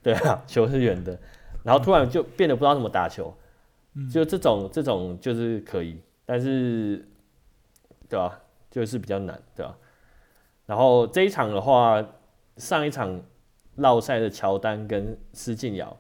[0.03, 1.21] 对啊，球是圆的，
[1.63, 3.37] 然后突然就变得不知道怎么打球，
[4.11, 7.07] 就这种这种就是可以，但是，
[8.09, 8.41] 对吧？
[8.71, 9.77] 就是比较难，对吧？
[10.65, 12.03] 然后这一场的话，
[12.57, 13.21] 上一场
[13.77, 15.95] 绕赛的乔丹跟施晋尧，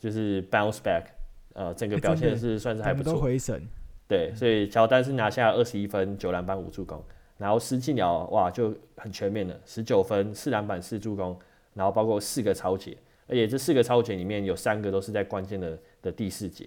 [0.00, 1.04] 就是 bounce back，
[1.52, 3.62] 呃，整个表现是算是还不错，回神，
[4.08, 7.00] 对，所以乔丹是拿下二十一分、九篮板、五助攻。
[7.40, 11.36] 然后施晋尧哇就很全面了，十九分、四篮板、四助攻，
[11.72, 12.94] 然后包括四个超节，
[13.26, 16.66] 而且这四个超节里面有三个都是在关键的的第四节，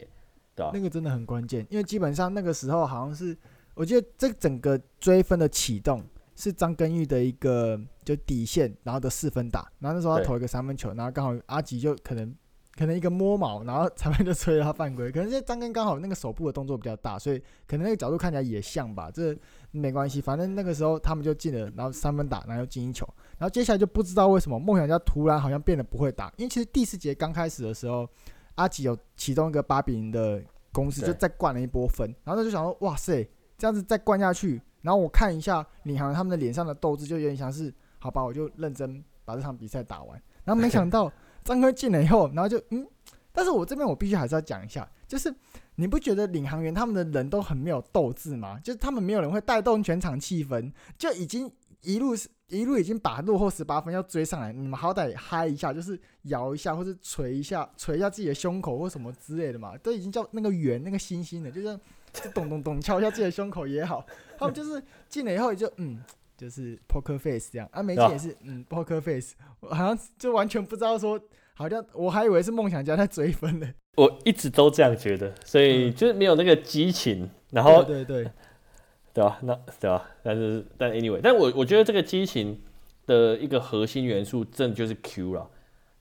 [0.56, 0.72] 对吧？
[0.74, 3.38] 那个真的很关键，因为基本上那个时候好像是，
[3.76, 6.04] 我记得这整个追分的启动
[6.36, 12.36] 是张根玉的一个就底线，然后的四分打，然后那时候他投一个三分球，然后刚好阿吉就可能。
[12.76, 15.12] 可能一个摸毛，然后裁判就吹了他犯规。
[15.12, 19.12] 可能这张根刚好那个手部的动作比较大，所以可能那个角度看起来也像吧。
[19.14, 19.32] 这
[19.74, 23.08] 没关系，反正那个时候他们就进了，然后三分打，然后又进一球。
[23.38, 28.08] 然后接下来就不知道为什么梦想家突然好像变得不会打，因为其实第四节刚开始的时候，
[28.56, 32.08] 阿吉有其中一个八比零的攻势，就再灌了一波分。
[32.24, 40.22] 然后他就想说，哇塞，这样子再灌下去，然后我看一下领航他们的脸上的斗志，就有点像是，好吧，我就认真把这场比赛打完。
[40.44, 41.12] 然后没想到。
[41.44, 42.88] 张哥进了以后，然后就嗯，
[43.34, 45.32] 但是我这边我必须还是要讲一下，就是
[45.76, 48.60] 你不觉得领航员他们的人都很没有斗志吗？
[48.64, 52.16] 就是他们没有人会带动全场气氛，就已经一路
[52.48, 61.80] 一路已经把落后十八分要追上来，你们好歹嗨一下，就是摇一下或者捶一下捶一下自己的胸口或什么之类的嘛，都已经叫那个圆那个星星的，就是
[62.12, 64.04] 就咚咚咚敲一下自己的胸口也好，
[64.40, 66.02] 他们就是进了以后也就嗯。
[66.36, 71.18] 就是 poker face 这样啊，没进也是、哦、嗯 poker face，我好像就完全不知道说，
[71.54, 73.74] 好像我还以为是梦想家在追分呢。
[73.96, 78.32] 我一直都这样觉得，所以就是没有那个激情，然后对对对，
[79.14, 79.40] 对吧？
[79.44, 80.10] 那对吧？
[80.24, 82.60] 但是但 anyway，但我我觉得这个激情
[83.06, 85.48] 的一个核心元素，真的就是 Q 了，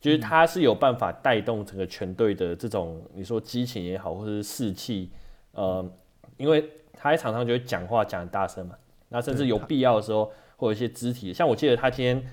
[0.01, 5.11] 就是他是有办法带动整个全队的这种你说激情也好，或者是士气，
[5.53, 5.85] 呃，
[6.39, 8.75] 因为他在场上就会讲话讲很大声嘛。
[9.11, 12.25] 那甚至有必要的时候，或者一些肢体，像我记得他今天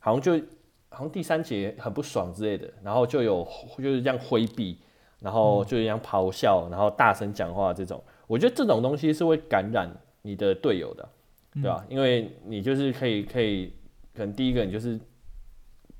[0.00, 0.32] 好像就
[0.88, 3.46] 好像第三节很不爽之类的，然后就有
[3.78, 4.76] 就是这样挥臂，
[5.24, 11.08] 然后就一样咆哮，然后大声讲话这种，我觉得这种东西是会感染你的队友的，
[11.54, 11.82] 对吧？
[11.88, 13.72] 因为你就是可以可以，
[14.14, 15.00] 可能第一个你就是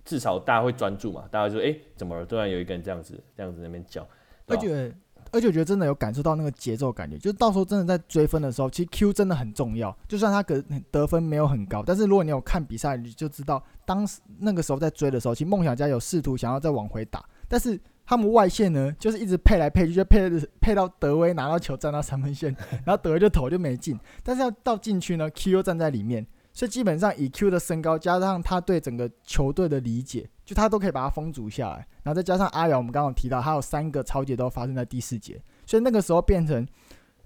[0.05, 2.27] 至少大家会专注嘛，大家就哎、欸、怎么了？
[2.27, 4.07] 突然有一个人这样子这样子在那边叫，
[4.47, 4.95] 而且
[5.33, 9.97] 而且我觉得真的有感受到那个节奏感觉，就是到时候真的在追分的时候，其实 Q 真的很重要。
[10.07, 26.27] 就算他得得分没有很高，但是如果你有看比赛，你就知道当时那个时候在追的时候，其实梦想家有试图想要再往回打，但是他们外线呢，就是一直配来配去，就配配到德威拿到球站到三分线， 然后德威就投就没进，但是要到禁区呢，Q 又站在里面。
[26.57, 31.85] 所以基本上以 Q 的身高加上他对整个球队的理解，就他都可以把它封阻下来。
[32.05, 36.65] 然后再加上阿瑶，我们刚刚提到他有三个超节都发生在第四节，所以那个时候变成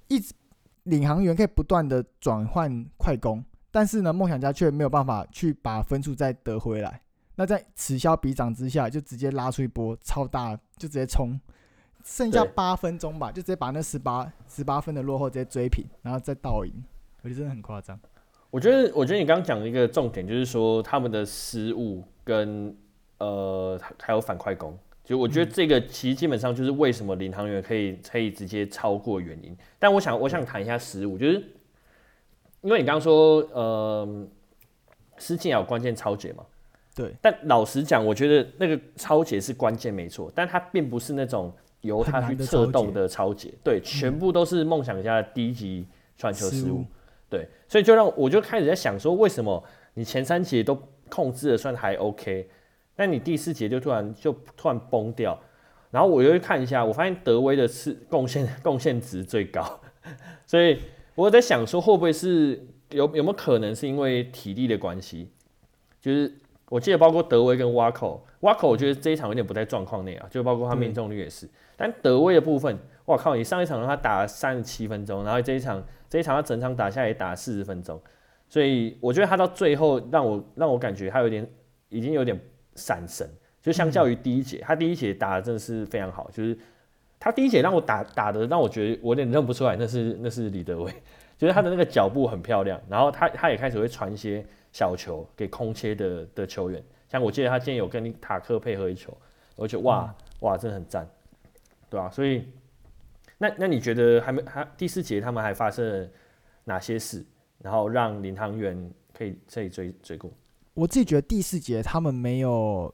[0.06, 0.32] 一直
[0.84, 7.02] 领航员可以不断的转换快攻，但是呢，梦想家却没有办法去把分数再得回来。
[7.38, 11.40] 那在此消彼长之下，就直接拉出一波超大，就直接冲，
[12.04, 16.72] 剩下八分钟吧，就直接把那十八十八分的落后直接追平，然后再倒赢，
[17.22, 17.96] 我觉得真的很夸张。
[18.50, 22.76] 我觉得，我觉得你刚刚讲的一个重点就是说他们的失误跟
[23.18, 29.56] 呃还有反快攻，就我觉得这个其实基本上就是为什么领航员可以可以直接超过原因。
[29.78, 31.34] 但我想我想谈一下失误，就是
[32.62, 34.26] 因为你刚刚说呃
[35.18, 36.44] 施晋尧有关键超节嘛，
[36.98, 37.14] 对。
[37.22, 41.50] 但老实讲，我觉得那个超解是关键没错，但它并不是那种
[41.82, 46.84] 由他去策动的超解，对，全部都是梦想家的低级传球失误。
[47.30, 49.62] 对，所以就让我就开始在想说，为什么
[49.94, 50.76] 你前三节都
[51.08, 52.48] 控制的算还 OK，
[52.96, 55.38] 但你第四节就突然就突然崩掉，
[55.90, 59.80] 然后我又去看一下，我发现德威的是贡献贡献值最高，
[60.46, 60.80] 所以
[61.14, 65.30] 我在想说，会不会是有有没有可能是因为体力的关系？
[66.00, 66.32] 就是
[66.68, 75.82] 我记得包括德威跟瓦口，瓦口我觉得这一场有点不在状况内啊，就包括他命中率也是，但德威的部分，我靠，你上一场让他打了三十七分钟，然后这一场。
[76.10, 78.00] 这一场他整场打下来也打四十分钟，
[78.48, 81.46] 所以我觉得他到最后让我让我感觉他有点
[81.90, 82.34] 已经有点
[82.76, 83.28] 闪神，
[83.60, 86.56] 就相较于第一节，他第一节打的真的是非常好，就是
[87.20, 90.90] 他第一节让我打打的让我觉得我有点认不出来那是那是李德威，
[91.36, 99.16] 就是他的那个脚步很漂亮，然后他他也开始会传一些小球给空切的的球员，像我记得他今天有跟塔克配合一球，
[99.56, 101.08] 我觉得哇哇真的很赞，
[101.90, 102.10] 对吧、啊？
[102.10, 102.46] 所以。
[103.40, 106.08] 那那你觉得还没还第四节他们还发生了
[106.64, 107.24] 哪些事，
[107.58, 110.28] 然后让领航员可以这里追追过？
[110.74, 112.92] 我自己觉得第四节他们没有，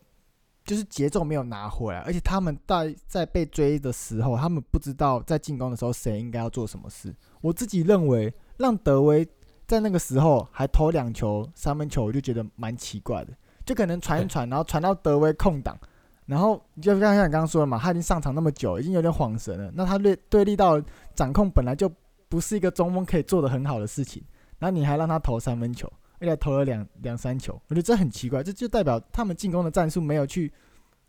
[0.63, 7.15] 就是节奏没有拿回来，而且他们在在被追的时候，他们不知道在进攻的时候谁应该要做什么事。
[7.41, 9.27] 我自己认为让德威
[9.67, 13.33] 在那个时候还投两球三分球，我就觉得蛮奇怪的，
[13.65, 15.79] 就可能传一传，然后传到德威空档。
[16.27, 19.71] 然后就像像你刚刚说的嘛，他已经上场那么久，已经有点恍神了。
[19.75, 20.81] 那他对对立道
[21.15, 21.91] 掌控本来就
[22.31, 24.25] 不是一个中锋可以做得很好的事情，
[24.59, 25.87] 然后你还让他投三分球，
[26.21, 28.43] 而且投了两两三球，我觉得这很奇怪。
[28.43, 30.51] 这就代表他们进攻的战术没有去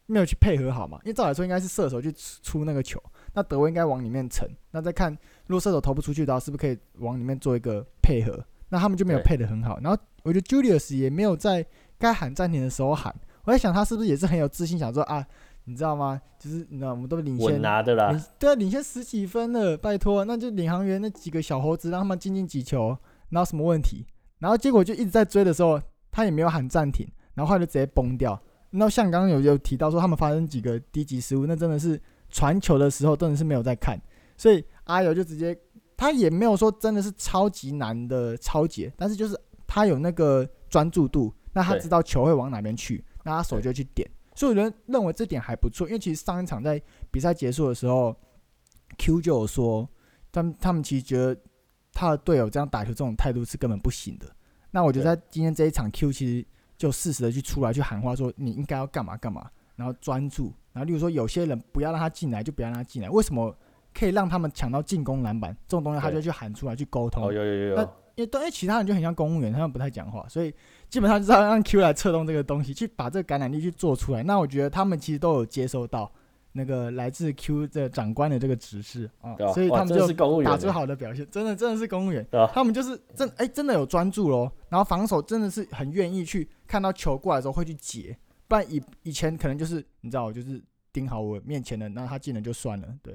[0.06, 1.00] 没有去配合好嘛？
[1.06, 3.02] 因为照来说应该是射手去出那个球，
[3.36, 4.50] 那德威应该往里面沉。
[4.71, 8.43] 那再看如果射手投不出去的话，是不是可以往里面做一个配合？
[8.69, 9.80] 那他们就没有配得很好。
[9.80, 11.63] 然后我觉得 Julius 也没有在
[12.00, 13.13] 该喊暂停的时候喊。
[13.43, 15.24] 我在想，他是不是也是很有自信，想说啊，
[15.65, 16.19] 你知道吗？
[16.39, 22.98] 就是你知道，我们都领先，拿的啦，对啊，领先十几分了，拜托，那就领航员那几个小猴子，让他们进进几球，
[23.30, 24.06] 哪有什么问题？
[24.39, 25.80] 然后结果就一直在追的时候，
[26.12, 28.39] 他也没有喊暂停，然后后来就直接崩掉。
[28.71, 34.00] 那像刚刚有有提到说，他们发生几个低级失误，那真的是传球的时候真的是没有在看，
[34.38, 35.58] 所以阿尤就直接，
[35.98, 43.04] 他也没有说真的是超级难的抄截，但是就是他有那个专注度，那他知道球会往哪边去。
[43.28, 48.16] 那他手就去点，所以有人认为这点还不错，因为其实上一场在比赛结束的时候
[49.00, 49.90] ，Q 就有说，
[50.32, 51.36] 他们他们其实觉得
[51.92, 54.28] 他的队友这样打球这种态度是根本不行的。
[54.70, 63.10] 那我觉得在今天这一场，Q 其实就适时的去出来去喊话，说你应该要干嘛干嘛，然后专注，然后例如说有些人不要让他进来，就不要让他进来。
[63.10, 63.56] 为什么
[63.98, 65.56] 可以让他们抢到进攻篮板？
[65.68, 67.26] 这种东西他就去喊出来去沟通。
[67.26, 67.90] 哦，有有有有。
[68.16, 70.54] 因为对，其他人就很像公务员，他们不太讲话，所以
[70.90, 74.24] 基本上就是要让 Q 来策动这个东西，去把这个感染力去做出来。
[74.24, 76.10] 那我觉得他们其实都有接收到
[76.54, 80.08] 那个来自 Q 的长官的这个指示啊，所以他们就
[80.44, 81.28] 打出好的表现。
[81.30, 92.88] 真的真的是公务员，他们就是真哎真的有专注咯，然后防守真的是很愿意去看到球过来的时候会去接，不然以以前可能就是你知道，就是盯好我面前的，那他进了就算了。
[93.01, 93.13] 对，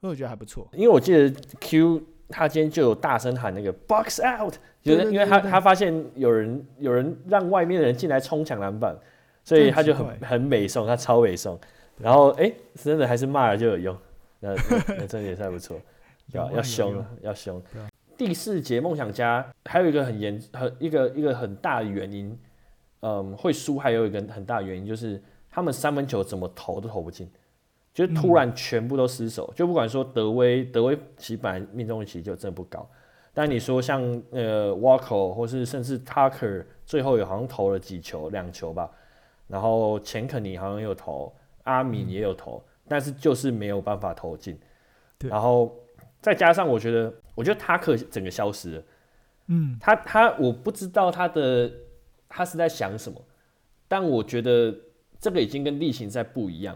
[0.00, 0.68] 所以我觉得还不错。
[0.72, 2.02] 因为我记得 Q。
[2.34, 8.96] 他今天就有大声喊那个 box out，就是因为他他发现有人有人让外面的人进来冲抢篮板，
[9.44, 11.60] 所以他就很很美送，他超美送。
[11.98, 13.98] 然后哎，真的还是骂了就有用，
[14.40, 14.54] 那
[14.96, 15.78] 那真的也是还不错，
[16.32, 17.62] 要要凶要凶。
[18.16, 22.34] 第四节梦想家还有一个很严很一个一个很大的原因，
[23.02, 27.30] 嗯，会输还有一个很大的原因就是他们三分球怎么投都投不进，
[27.92, 29.44] 就是突然全部都失手。
[29.52, 32.88] 嗯、就不管说德威，德威其实本来命中率其实就真的不高，
[33.34, 38.90] 但你说像呃 Walker 或是甚至 Tucker，最后也好像投了几球，两球吧。
[39.48, 41.34] 然后钱肯尼好像有投，
[41.64, 44.58] 阿米也有投，嗯、但是就是没有办法投进。
[45.28, 45.76] 然后
[46.20, 48.82] 再加上我觉得，我觉得塔克整个消失了。
[49.48, 51.70] 嗯，他他我不知道他的
[52.34, 53.20] 他是在想什么，
[53.86, 54.74] 但我觉得
[55.20, 56.74] 这个已经跟例行赛不一样。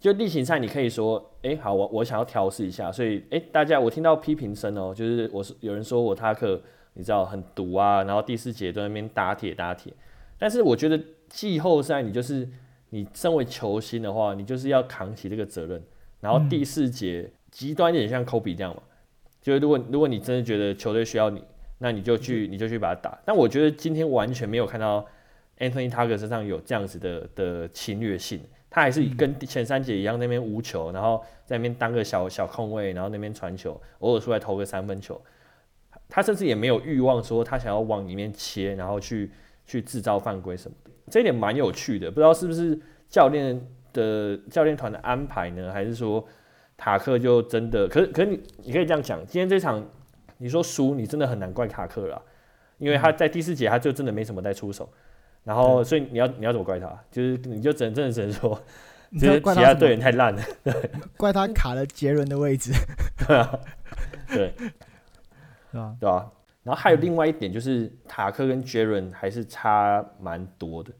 [0.00, 6.58] 就例行赛你可以说，哎，好，我我想要调试一下，所以哎，大家我听到批评声哦，就是我是有人说我他克
[6.94, 9.92] 你知道很毒啊，然后第四节在那边打铁打铁，
[10.38, 12.48] 但是我觉得季后赛你就是
[12.88, 15.82] 你身为球星的话，你就是要扛起这个责任，
[16.20, 18.82] 然后第四节极端一点像科比这样嘛，
[19.42, 21.42] 就是如果如果你真的觉得球队需要你。
[21.78, 23.18] 那你就去，你就去把它打。
[23.24, 25.06] 但我觉得今天完全没有看到
[25.58, 35.20] Anthony Tucker 身上有这样子的的侵略性，他还是跟前三节一样，那边无球，然后在那边当个小小空位，然后那边传球，偶尔出来投个三分球。
[36.08, 39.30] 他甚至也没有欲望说他想要往里面切，然后去
[39.66, 40.90] 去制造犯规什么的。
[41.10, 43.60] 这一点蛮有趣的，不知道是不是教练
[43.92, 46.26] 的教练团的安排呢，还是说
[46.76, 47.86] 塔克就真的？
[47.86, 49.86] 可是可是你你可以这样讲，今天这场。
[50.38, 52.20] 你说输，你真的很难怪卡克了，
[52.78, 54.88] 因为他在第四节他就真的没什么在出手，
[55.44, 56.86] 然后所以你要你要怎么怪他？
[57.10, 58.60] 就是你就只能真的只能说，
[59.12, 62.72] 就是其他队员太烂了，对， 怪他卡了杰伦的位置，
[63.26, 63.60] 对啊，
[64.28, 64.52] 对，
[65.72, 65.96] 对吧？
[66.00, 66.30] 对吧？
[66.62, 70.90] 然后还有另外一点就是塔克跟杰伦还是差蛮多的，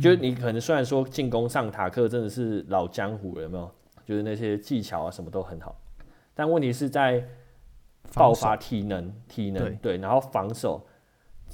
[0.00, 3.70] 就是你可能虽然说进攻上塔克真的是老江湖了，有没有？
[4.04, 5.74] 就是那些技巧啊什么都很好，
[6.34, 7.26] 但问题是在。
[8.14, 10.86] 爆发体能，体能对，对，然后防守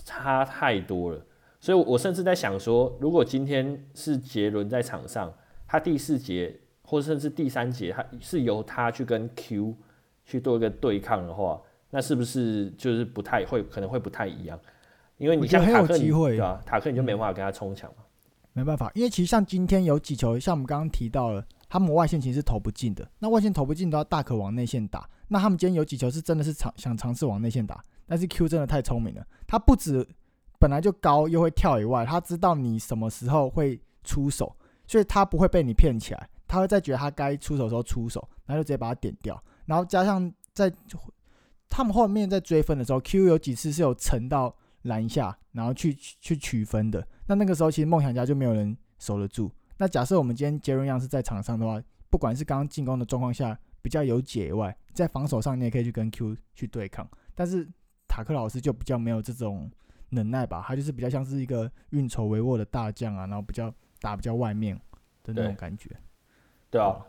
[0.05, 1.21] 差太多了，
[1.61, 5.33] 所以我甚至在想说，如果今天是杰伦在场上，
[5.67, 9.77] 他第四节或甚至第三节，他是由他去跟 Q
[10.25, 14.59] 去做一个对抗的话，那是不是就是不太会，可能会不太一样？
[15.19, 16.61] 因为你像塔克，对啊？
[16.65, 17.97] 塔克你就没办法跟他冲抢嘛，
[18.53, 25.09] 没办法，因为其实像今天有几球，像我们刚刚提到了，他们外线其实是投不进的，那外线投不进都要大可往内线打。
[25.29, 30.07] 那他们今天有几球是真的是尝想尝试往内线打，但是 Q 真的太聪明了，他不止
[30.59, 40.73] 本来就高又会跳以外，他知道你什么时候会出手，所以他不会被你骗起来，他会在觉得他该出手时候出手，然后就直接把他点掉，然后加上在
[41.69, 49.53] 他们后面在追分的时候，Q 有几次是有沉到篮下，然后去去取分的，那那个时候其实梦想家就没有人守得住。
[49.77, 53.59] 那假设我们今天杰伦杨是在场上的话，不管是刚刚进攻的状况下。
[53.88, 57.66] 比较有解以外，在防守上你也可以去跟 Q 去对抗，但是
[58.07, 59.70] 塔克老师就比较没有这种
[60.11, 63.72] 能耐吧，他就是比较像是一个运筹帷幄的大将啊，然后比较
[64.03, 64.79] 打比较外面
[65.24, 65.88] 的那种感觉。
[66.68, 67.01] 对，对啊，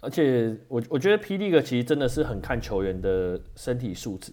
[0.00, 1.38] 而且我我觉得 P.
[1.38, 4.32] League 其实真的是很看球员的身体素质。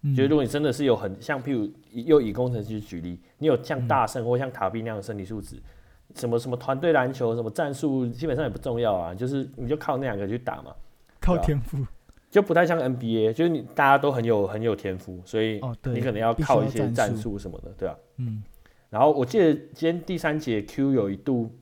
[0.00, 5.60] 嗯，觉得如果你真的是有很像，譬如又以工程师举例，你有像大圣或像塔比那样的身体素质，
[6.14, 10.74] 什么什么团队篮球，什么战术，基本上也不重要啊，就是你就靠那两个去打嘛。
[11.20, 11.78] 靠天赋，
[12.30, 15.60] 就不太像 NBA，就是你大家都很有很有天赋，所以
[15.92, 17.96] 你可能要靠一些战术什么的，对吧？
[18.16, 18.42] 嗯。
[18.88, 21.54] 然后我记得今天第三节 Q 有一度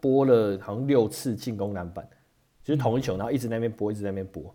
[0.00, 2.06] 拨了好像六次进攻篮板，
[2.62, 4.54] 就是同一球，然后一直在那边拨，一直在那边拨。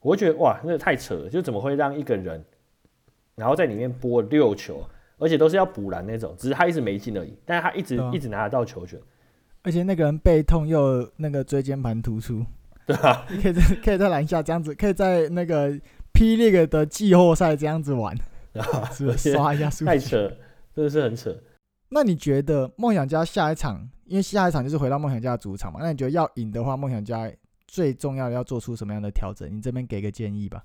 [0.00, 2.44] 我会觉得哇，那个太扯了，就怎么会让一个人
[3.34, 4.84] 然后在里面拨六球，
[5.16, 9.00] 而且都是要补篮那种，只是他一直没进而已，但是他一直一直拿得到球权，
[9.62, 12.44] 而且那个人背痛又那个椎间盘突出。
[12.88, 15.78] 对啊，可以在可以在篮下这样子，可以在那个
[16.14, 18.16] P League 的季后赛这样子玩，
[18.90, 19.84] 是不是刷一下数据？
[19.84, 20.32] 太扯，
[20.74, 21.36] 真的是很扯。
[21.90, 25.80] 那你觉得梦想家下一场，因为下一场就是回到梦想家的主场嘛？
[25.82, 27.30] 那你觉得要赢的话，梦想家
[27.66, 29.54] 最重要的要做出什么样的调整？
[29.54, 30.64] 你这边给个建议吧。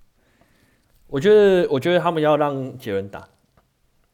[1.08, 3.28] 我觉得，我觉得他们要让杰伦打，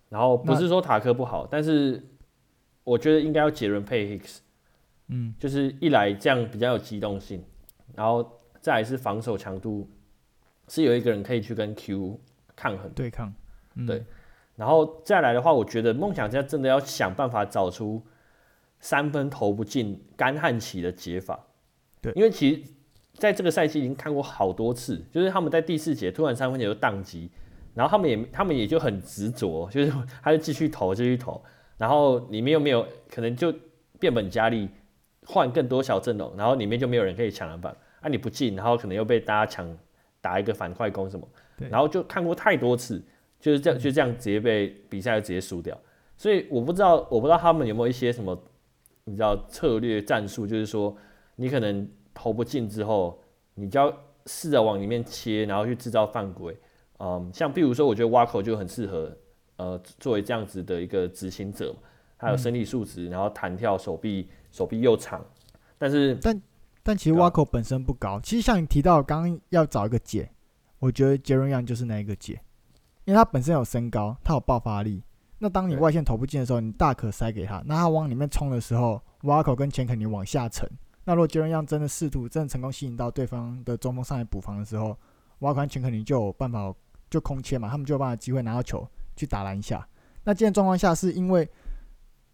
[0.10, 2.04] 然后不是说塔克不好，但是
[2.84, 4.38] 我觉得应该要杰伦配 Hicks，
[5.10, 7.44] 嗯，就是一来这样比较有机动性。
[7.96, 9.90] 然后再来是防守强度，
[10.68, 12.20] 是有一个人可以去跟 Q
[12.56, 13.34] 抗衡对抗，
[13.76, 14.04] 嗯、对。
[14.56, 18.02] 然后再来的话，我觉得梦想家真的要想办法找出
[18.80, 21.48] 三分投不进干旱期的解法。
[22.02, 22.62] 对，因为其实
[23.14, 27.30] 在这个赛季已经看过好多次，就是他们在第四节突然三分球就宕机，
[27.74, 31.42] 然后他们也他们也就很执着， 就是他就继续投继续投，
[31.78, 33.54] 然后里面又没有可能就
[33.98, 34.68] 变本加厉。
[35.26, 39.78] 换更多小阵容，然后里面就没有人可以抢篮板，啊你不进，然后可能又被大家抢
[40.22, 41.28] 打一个反快攻什么，
[41.70, 43.04] 然后就看过太多次，
[43.40, 45.78] 就是这样就这样直接被比赛就直接输掉，
[46.18, 48.38] 所以我不知道，我不知道他们有没有一些什么，
[49.06, 50.96] 你知道策略战术，就是说
[51.36, 53.22] 你可能投不进之后，
[53.56, 53.96] 你就要
[54.26, 56.56] 试着往里面切，然后去制造犯规。
[57.02, 59.18] 嗯，像比如说，我觉得挖口就很适合，
[59.56, 61.74] 呃，作为这样子的一个执行者，
[62.18, 65.24] 还有身体素质，然后弹跳手臂，手臂又长，
[65.78, 66.42] 但是但
[66.84, 70.30] 但其实挖口本身不高，其实像你提到刚刚要找一个解，
[70.80, 72.42] 我觉得杰伦杨就是那一个解，
[73.06, 75.04] 因为他本身有身高，他有爆发力。
[75.38, 80.70] 那当你外线投不进的时候，你大可塞给他，那他往里面冲的时候，挖口跟钱肯尼往下沉。
[81.06, 84.98] 那如果杰伦杨真的试图真的成功吸引到对方的中锋上来补防的时候，
[85.40, 86.74] 挖口跟钱肯尼就有办法。
[87.10, 89.84] 就空切嘛，他们就有办法机会拿到球去打篮下。
[90.24, 91.50] 那今天状况下是因为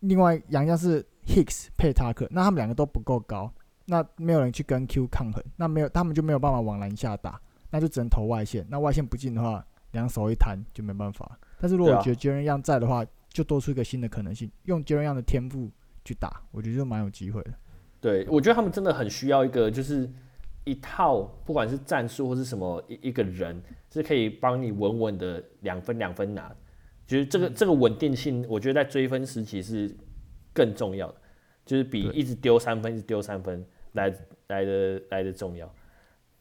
[0.01, 3.51] 另外杨将是 Hicks 配塔克，那他们两个都不够高，
[3.86, 8.65] 那没有人去跟 Q 抗衡，那没有他们就没有办法往篮下打，那就只能投外线。
[8.69, 11.38] 那外线不进的话，两手一摊就没办法。
[11.59, 15.69] 但是如果我觉得杰伦样在的话，就多出一个新的可能性，用杰伦样的天赋
[16.03, 17.53] 去打，我觉得就蛮有机会的。
[17.99, 20.09] 对，我觉得他们真的很需要一个就是。
[20.67, 23.61] 一套不管是战术或是什么一一个人
[23.93, 26.51] 是可以帮你稳稳的两分两分拿，
[27.05, 29.95] 就是这个这个稳定性，我觉得在追分时期是
[30.55, 31.15] 更重要的，
[31.65, 34.11] 就是比一直丢三分一直丢三分来
[34.47, 35.71] 来的来的重要，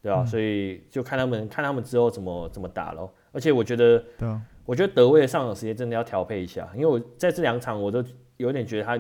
[0.01, 0.25] 对吧？
[0.25, 3.13] 所以就看他们看他们之后怎么怎么打咯。
[3.33, 4.05] 而且我觉得，
[4.65, 8.03] 我觉得德威的上场时间真的要调配一下，因为我在这两场我都
[8.37, 8.97] 有点觉得他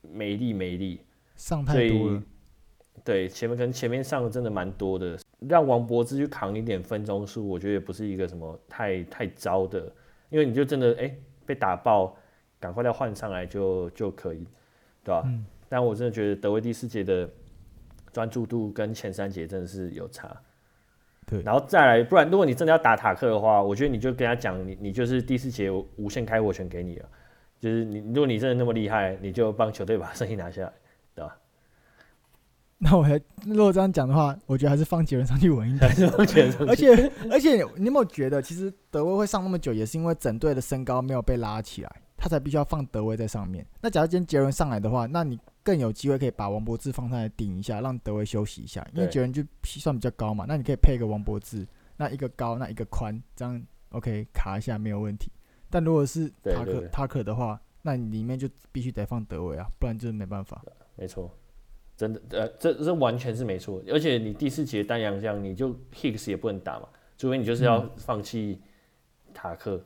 [0.00, 1.00] 没力没力，
[1.36, 2.22] 上太多了。
[3.04, 9.92] 对，前面可能前面上的真的蛮多的，让王柏芝去扛一点分钟数，我觉得也不是一个什么太太糟的，
[10.30, 12.16] 因为你就真的哎、欸、被打爆，
[12.64, 14.48] 赶快再换上来就就可以，
[15.04, 15.22] 对吧？
[15.26, 17.28] 嗯、但我真的觉得德威第四节的
[18.10, 20.34] 专注度跟前三节真的是有差，
[21.26, 27.08] 对，然后再来，不然如果你真的要打塔克的话，我觉得你就跟他讲，你你就是第四节无限开火权给你了，
[27.60, 30.72] 就是你如果你真的那么厉害，你就帮球队把胜利拿下来，
[31.14, 31.36] 对吧？
[32.78, 35.90] 那我还如果这样讲的话，我觉得还是放杰伦上去稳一点。
[36.18, 36.52] 而且
[37.30, 41.90] 而且，你有没有觉得，其实德威会上那么久，也是因为整队的身高没有被拉起来，
[42.24, 43.66] 他才必须要放德威在上面。
[43.82, 50.46] 那假如今天杰伦上来的话，那你更有机会可以把王柏志放上来顶一下，让德威休息一下，因为杰伦就算比较高嘛。
[50.48, 51.66] 那你可以配一个王柏志，
[51.98, 55.30] 那一个高，那一个宽，这样 OK 卡一下没有问题。
[55.68, 60.64] 但如果是塔克塔克的话，那你里面就必须得放德威啊，不然就是没办法。
[60.96, 61.30] 没错。
[61.94, 68.62] 真的，呃，这这完全是没错，而且你第四节单阳将，你就 Hicks 也不能打嘛，除非你就是要放弃
[69.34, 69.76] 塔克。
[69.76, 69.84] 嗯、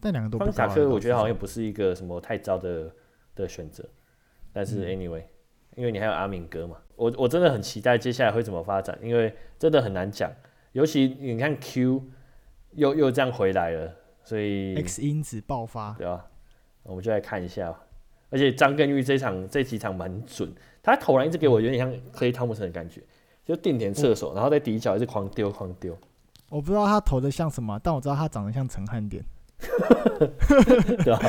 [0.00, 2.90] 但两个都放塔克，我觉得好像也不是一个什么太糟的
[3.34, 3.84] 的选择。
[4.52, 5.28] 但是 anyway，、嗯、
[5.76, 10.30] 因为你还有阿敏哥嘛，我我真的很期待接下来会怎么发展，因为真的很难讲。
[10.72, 12.02] 尤其你看 Q
[12.72, 16.26] 又又这样回来了，所以 X 因子爆发，对吧？
[16.82, 17.74] 我们就来看一下。
[18.28, 20.52] 而且张根玉这场这几场蛮准。
[20.82, 23.02] 他投篮一直给我有点像克里汤姆森的感觉，
[23.44, 25.96] 就定点射手，然后在底角一直狂丢狂丢。
[26.48, 29.24] 我不知道他投的像什么，但我知道他长得像陈汉典。
[31.04, 31.20] 对啊，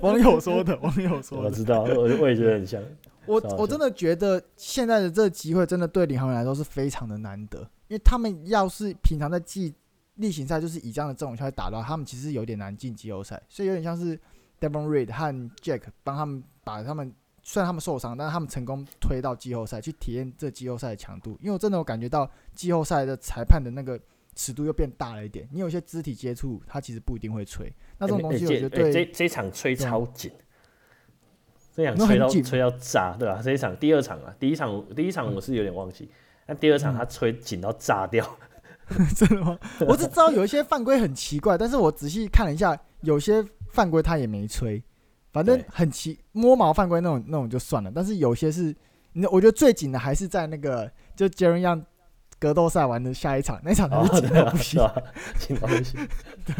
[0.00, 1.44] 网友说的， 网友说的。
[1.44, 2.82] 我知道，我我也觉得很像。
[3.26, 7.58] 我我真的觉得现在的这个机会真的对领航员来说是非常的难得，
[7.88, 9.74] 因为他们要是平常在季
[10.14, 14.18] 例行赛就是以这样的这种赛打的话，他们其实有点难进季后赛，所以有点像是
[14.60, 17.12] Devon Reed 和 Jack 帮他们把他们。
[17.48, 21.38] 虽然他们受伤，但是他们成功推到季后赛去体验这季后赛的强度。
[21.40, 23.96] 因为我真的有感觉到季后赛的裁判的那个
[24.36, 25.48] 尺度又变大了一点。
[25.50, 27.72] 你有些肢体接触，它其实不一定会吹。
[27.98, 30.30] 那这种东西我觉得对、欸欸、这这场吹超紧，
[31.74, 33.40] 这场吹到吹到炸，对吧？
[33.42, 36.08] 这一场第二场啊，第一场第一场我是有点忘记，
[36.46, 38.38] 但第二场他吹紧到炸掉。
[39.16, 39.58] 真的吗？
[39.80, 44.80] 我只知道有一些犯规很奇怪，但是我仔细看了一下，有些犯规他也没吹。
[45.32, 48.74] 反正很奇摸毛犯规那种那种就算了，但是有些是，
[49.12, 51.84] 你我觉得最紧的还是在那个就杰伦杨
[52.38, 54.90] 格斗赛完的下一场那一场才是紧到不行，
[55.38, 56.08] 紧到不行。
[56.44, 56.54] 对，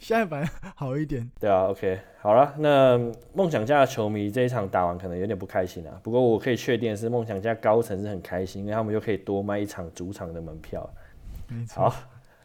[0.00, 1.30] 现在反而好一点。
[1.40, 2.98] 对啊，OK，好了，那
[3.32, 5.98] 梦想家的球迷这一场打完可能有点不开心啊。
[6.02, 10.88] 不过我可以确定的是，梦想家高层是很开心，因为他们又可以多卖一场主场的门票。
[11.74, 11.94] 好，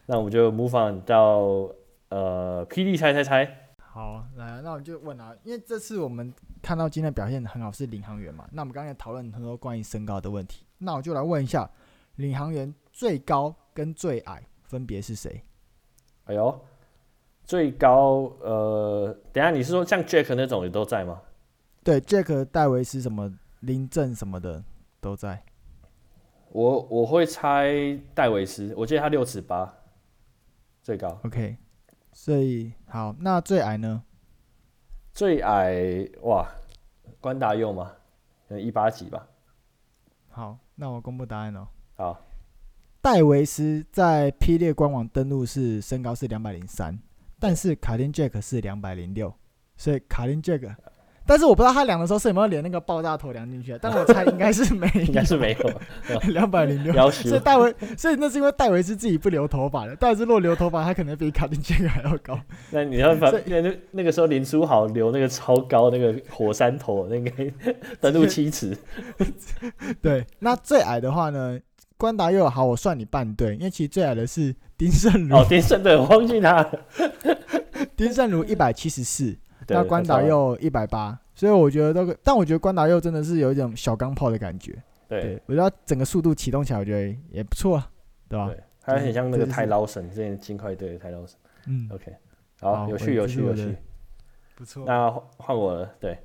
[0.06, 1.72] 那我们就 move on 到
[2.08, 3.56] 呃，PD 猜猜猜。
[3.78, 11.68] 好，来，那我就问啊，因为这次我们看到今天表现很好是领航员嘛，那我们刚才讨论很多关于身高的问题，那我就来问一下，
[12.16, 15.42] 领航员最高跟最矮分别是谁？
[16.24, 16.60] 哎呦，
[17.44, 21.20] 最高，呃，等下你是说像 Jack 那种也都在吗？
[21.82, 24.62] 对，Jack、戴维斯什么林振什么的
[25.00, 25.42] 都在。
[26.52, 29.72] 我我会猜戴维斯，我记得他六尺八，
[30.82, 31.18] 最高。
[31.24, 31.56] OK。
[32.12, 34.02] 所以好，那最矮呢？
[35.12, 36.48] 最矮哇，
[37.20, 37.92] 关达佑吗？
[38.48, 39.26] 可能一八几吧。
[40.28, 41.68] 好，那我公布答案哦。
[42.00, 42.18] 好，
[43.02, 46.98] 戴维斯在 P 列官网登录是身高是两百零三，
[47.38, 49.30] 但是卡丁杰克是两百零六，
[49.76, 50.74] 所以卡丁杰克。
[51.26, 57.10] 但是我不知道他量的时候是有没有连那个爆炸头量进去，但我猜应该是没， 应该是没有， 两百零六。
[57.10, 62.40] 所以戴维，所以那是因为戴维斯自己不留头发的，戴维斯如果留头发，他可能比卡丁杰克还要高。
[62.72, 67.52] 那你要把那那个时候林书豪留那个超高那个火山头，那个
[68.00, 68.76] 登陆七尺。
[70.00, 71.60] 对，那最矮的话呢？
[72.00, 75.36] 关达佑好，我算你半对，因为其实最矮的是丁胜儒。
[75.36, 76.66] 哦，丁胜对， 我忘记他。
[77.94, 79.36] 丁胜儒一百七十四。
[79.68, 84.72] 那关达佑一百八，所以我觉得这个，但我觉得关达佑真的是有一种小钢炮的感觉。
[85.06, 87.80] 对，对我觉得整个速度启动起来，我觉得也不错，
[88.28, 88.48] 对吧？
[88.48, 91.36] 对，他很像那个泰劳神，之前金块队的泰劳神。
[91.68, 92.12] 嗯，OK，
[92.60, 93.76] 好，有趣，有趣，有趣，
[94.56, 94.82] 不错。
[94.86, 96.18] 那换我了，对，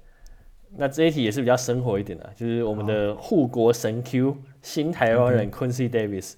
[0.77, 4.35] 那这一题也是比较生活一点的，就是我们的护国神 Q
[4.65, 6.33] 新台湾人 Quincy Davis，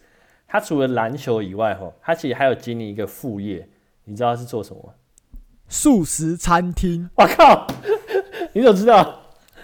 [0.48, 3.70] 他除了篮球以外，哈，他其实还有经营一个副业，
[4.04, 4.94] 你知道他是做什么吗？
[5.70, 7.66] 素食餐厅，我靠！
[8.52, 9.22] 你怎么知道？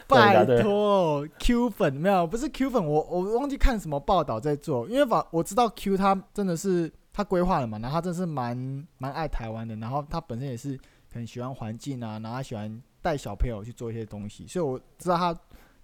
[0.07, 10.80] 拜托，Q 粉没有，不是 Q 粉，我我忘记看什么报道在做，因为反我知道 Q 他真的是他规划了嘛，然后他真的是蛮蛮爱台湾的，然后他本身也是
[11.14, 15.38] 很喜欢环境啊，然后他喜欢带小朋友去做一些东西，所以我知道他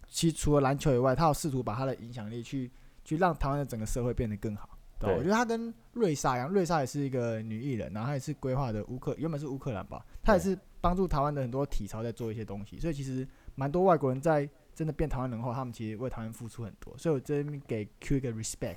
[0.09, 2.69] 其实除了篮球以外，他有试图把他的影响力去
[3.05, 4.69] 去让台湾的整个社会变得更好。
[4.99, 18.75] 对，我觉得他跟瑞莎一样，瑞莎也是一个女艺人，然后她也是规划的乌克，原本是乌克兰吧，她也是帮助台湾的很多体操在做一些东西，所以其实蛮多外国人在真的变台湾人后，他们其实为台湾付出很多，所以我这边给 Q 一个 respect，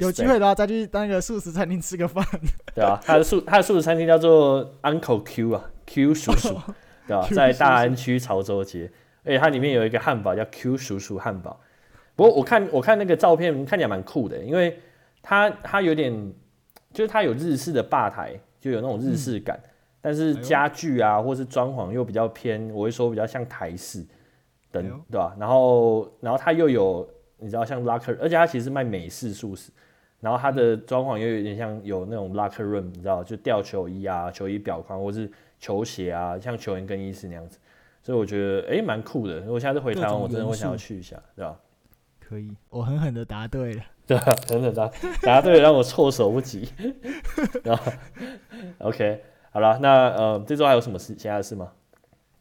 [0.00, 2.26] 有机会的话再去当一个素食餐厅吃个饭。
[2.74, 6.48] 对啊，他的素他的素食餐厅叫做 Uncle Q 啊，Q 叔叔，
[7.06, 7.28] 对吧？
[7.30, 8.90] 在大安区潮州街，
[9.24, 11.60] 而且它里面有一个汉堡叫 Q 叔叔汉堡，
[12.16, 14.78] 不过我看我看那个照片看起来蛮酷的，因为。
[15.24, 16.12] 它它有点，
[16.92, 19.70] 就是它有日式的吧台，就有那种日式感，嗯、
[20.00, 24.04] 但是家具啊，或是装潢又比较偏，我会说比较像台式
[24.72, 25.36] 等，哎、对吧？
[25.38, 27.08] 然后然后它又有，
[27.38, 29.70] 你知道像 locker，而且它其实是卖美式素食，
[30.18, 37.58] 然后它的装潢又有点像有那种 locker room，你知道，就吊球衣啊、球衣表框，或是球鞋啊，像球员更衣室那样子，
[38.02, 39.40] 所以我觉得哎蛮酷的。
[39.40, 41.58] 如果下次回台湾，我真的会想要去一下，对吧？
[42.20, 43.82] 可以，我狠狠的答对了。
[44.04, 44.90] 对啊，等等答
[45.22, 46.68] 答对了，让我措手不及。
[47.62, 47.92] 然后
[48.78, 49.22] ，OK，
[49.52, 51.14] 好了，那呃，这周还有什么事？
[51.14, 51.72] 其他的事吗？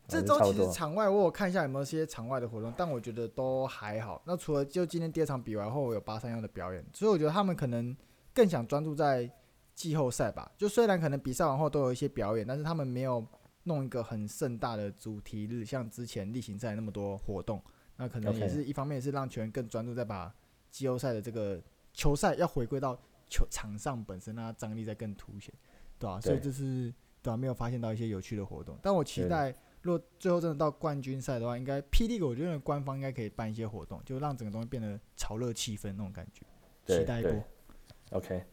[0.07, 4.21] 这周其实场外我有看一下有没有些场外的活动，但我觉得都还好。
[4.25, 7.95] 那除了就今天第二场比完后，我有八三幺的表演，所以我觉得他们可能
[8.33, 9.29] 更想专注在
[9.73, 10.51] 季后赛吧。
[10.57, 13.25] 就虽然可能比赛完后都有一些表演，但是他们没有
[13.63, 17.61] 弄一个很盛大的主题日，像之前例行赛那么多活动。
[17.97, 20.33] 那可能也是一方面，是让球员更专注在把。
[20.71, 22.97] 季后赛的这个球赛要回归到
[23.27, 25.53] 球场上本身，那张力再更凸显，
[25.99, 26.21] 对吧、啊？
[26.21, 28.79] 所以这是对啊，没有发现到一些有趣的活动。
[28.81, 36.45] 但我期待，如果最后真的到冠军赛的话，应该霹雳，我觉得官方应该可以办一些活动，就让整个东西变得潮热气氛那种感觉。
[36.85, 37.43] 期待过。
[38.11, 38.45] OK，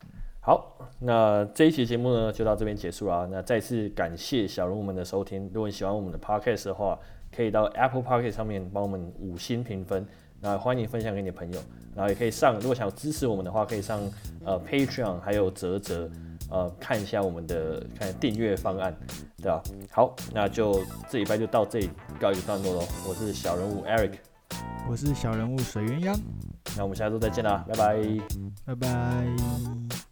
[0.49, 3.27] 好，那这一期节目呢就到这边结束了。
[3.31, 5.45] 那再次感谢小人物们的收听。
[5.53, 6.99] 如果你喜欢我们的 Podcast 的话，
[7.31, 10.07] 可以到 Apple Podcast 上面帮我们五星评分。
[10.41, 11.61] 那欢迎分享给你的朋友，
[11.95, 14.01] 然后也可以上，如果想要支持我们的话，可以上
[14.43, 16.11] 呃 Patreon 还有泽泽
[16.51, 18.97] 呃看一下我们的看订阅方案，
[19.37, 19.63] 对吧？
[19.93, 20.81] 好，那就
[21.11, 22.81] 这礼拜就到这里告一个段落喽。
[23.07, 24.13] 我是小人物 Eric，
[24.89, 26.19] 我是小人物水鸳鸯，
[26.75, 28.03] 那我们下周再见啦，拜拜，
[28.65, 30.08] 拜拜。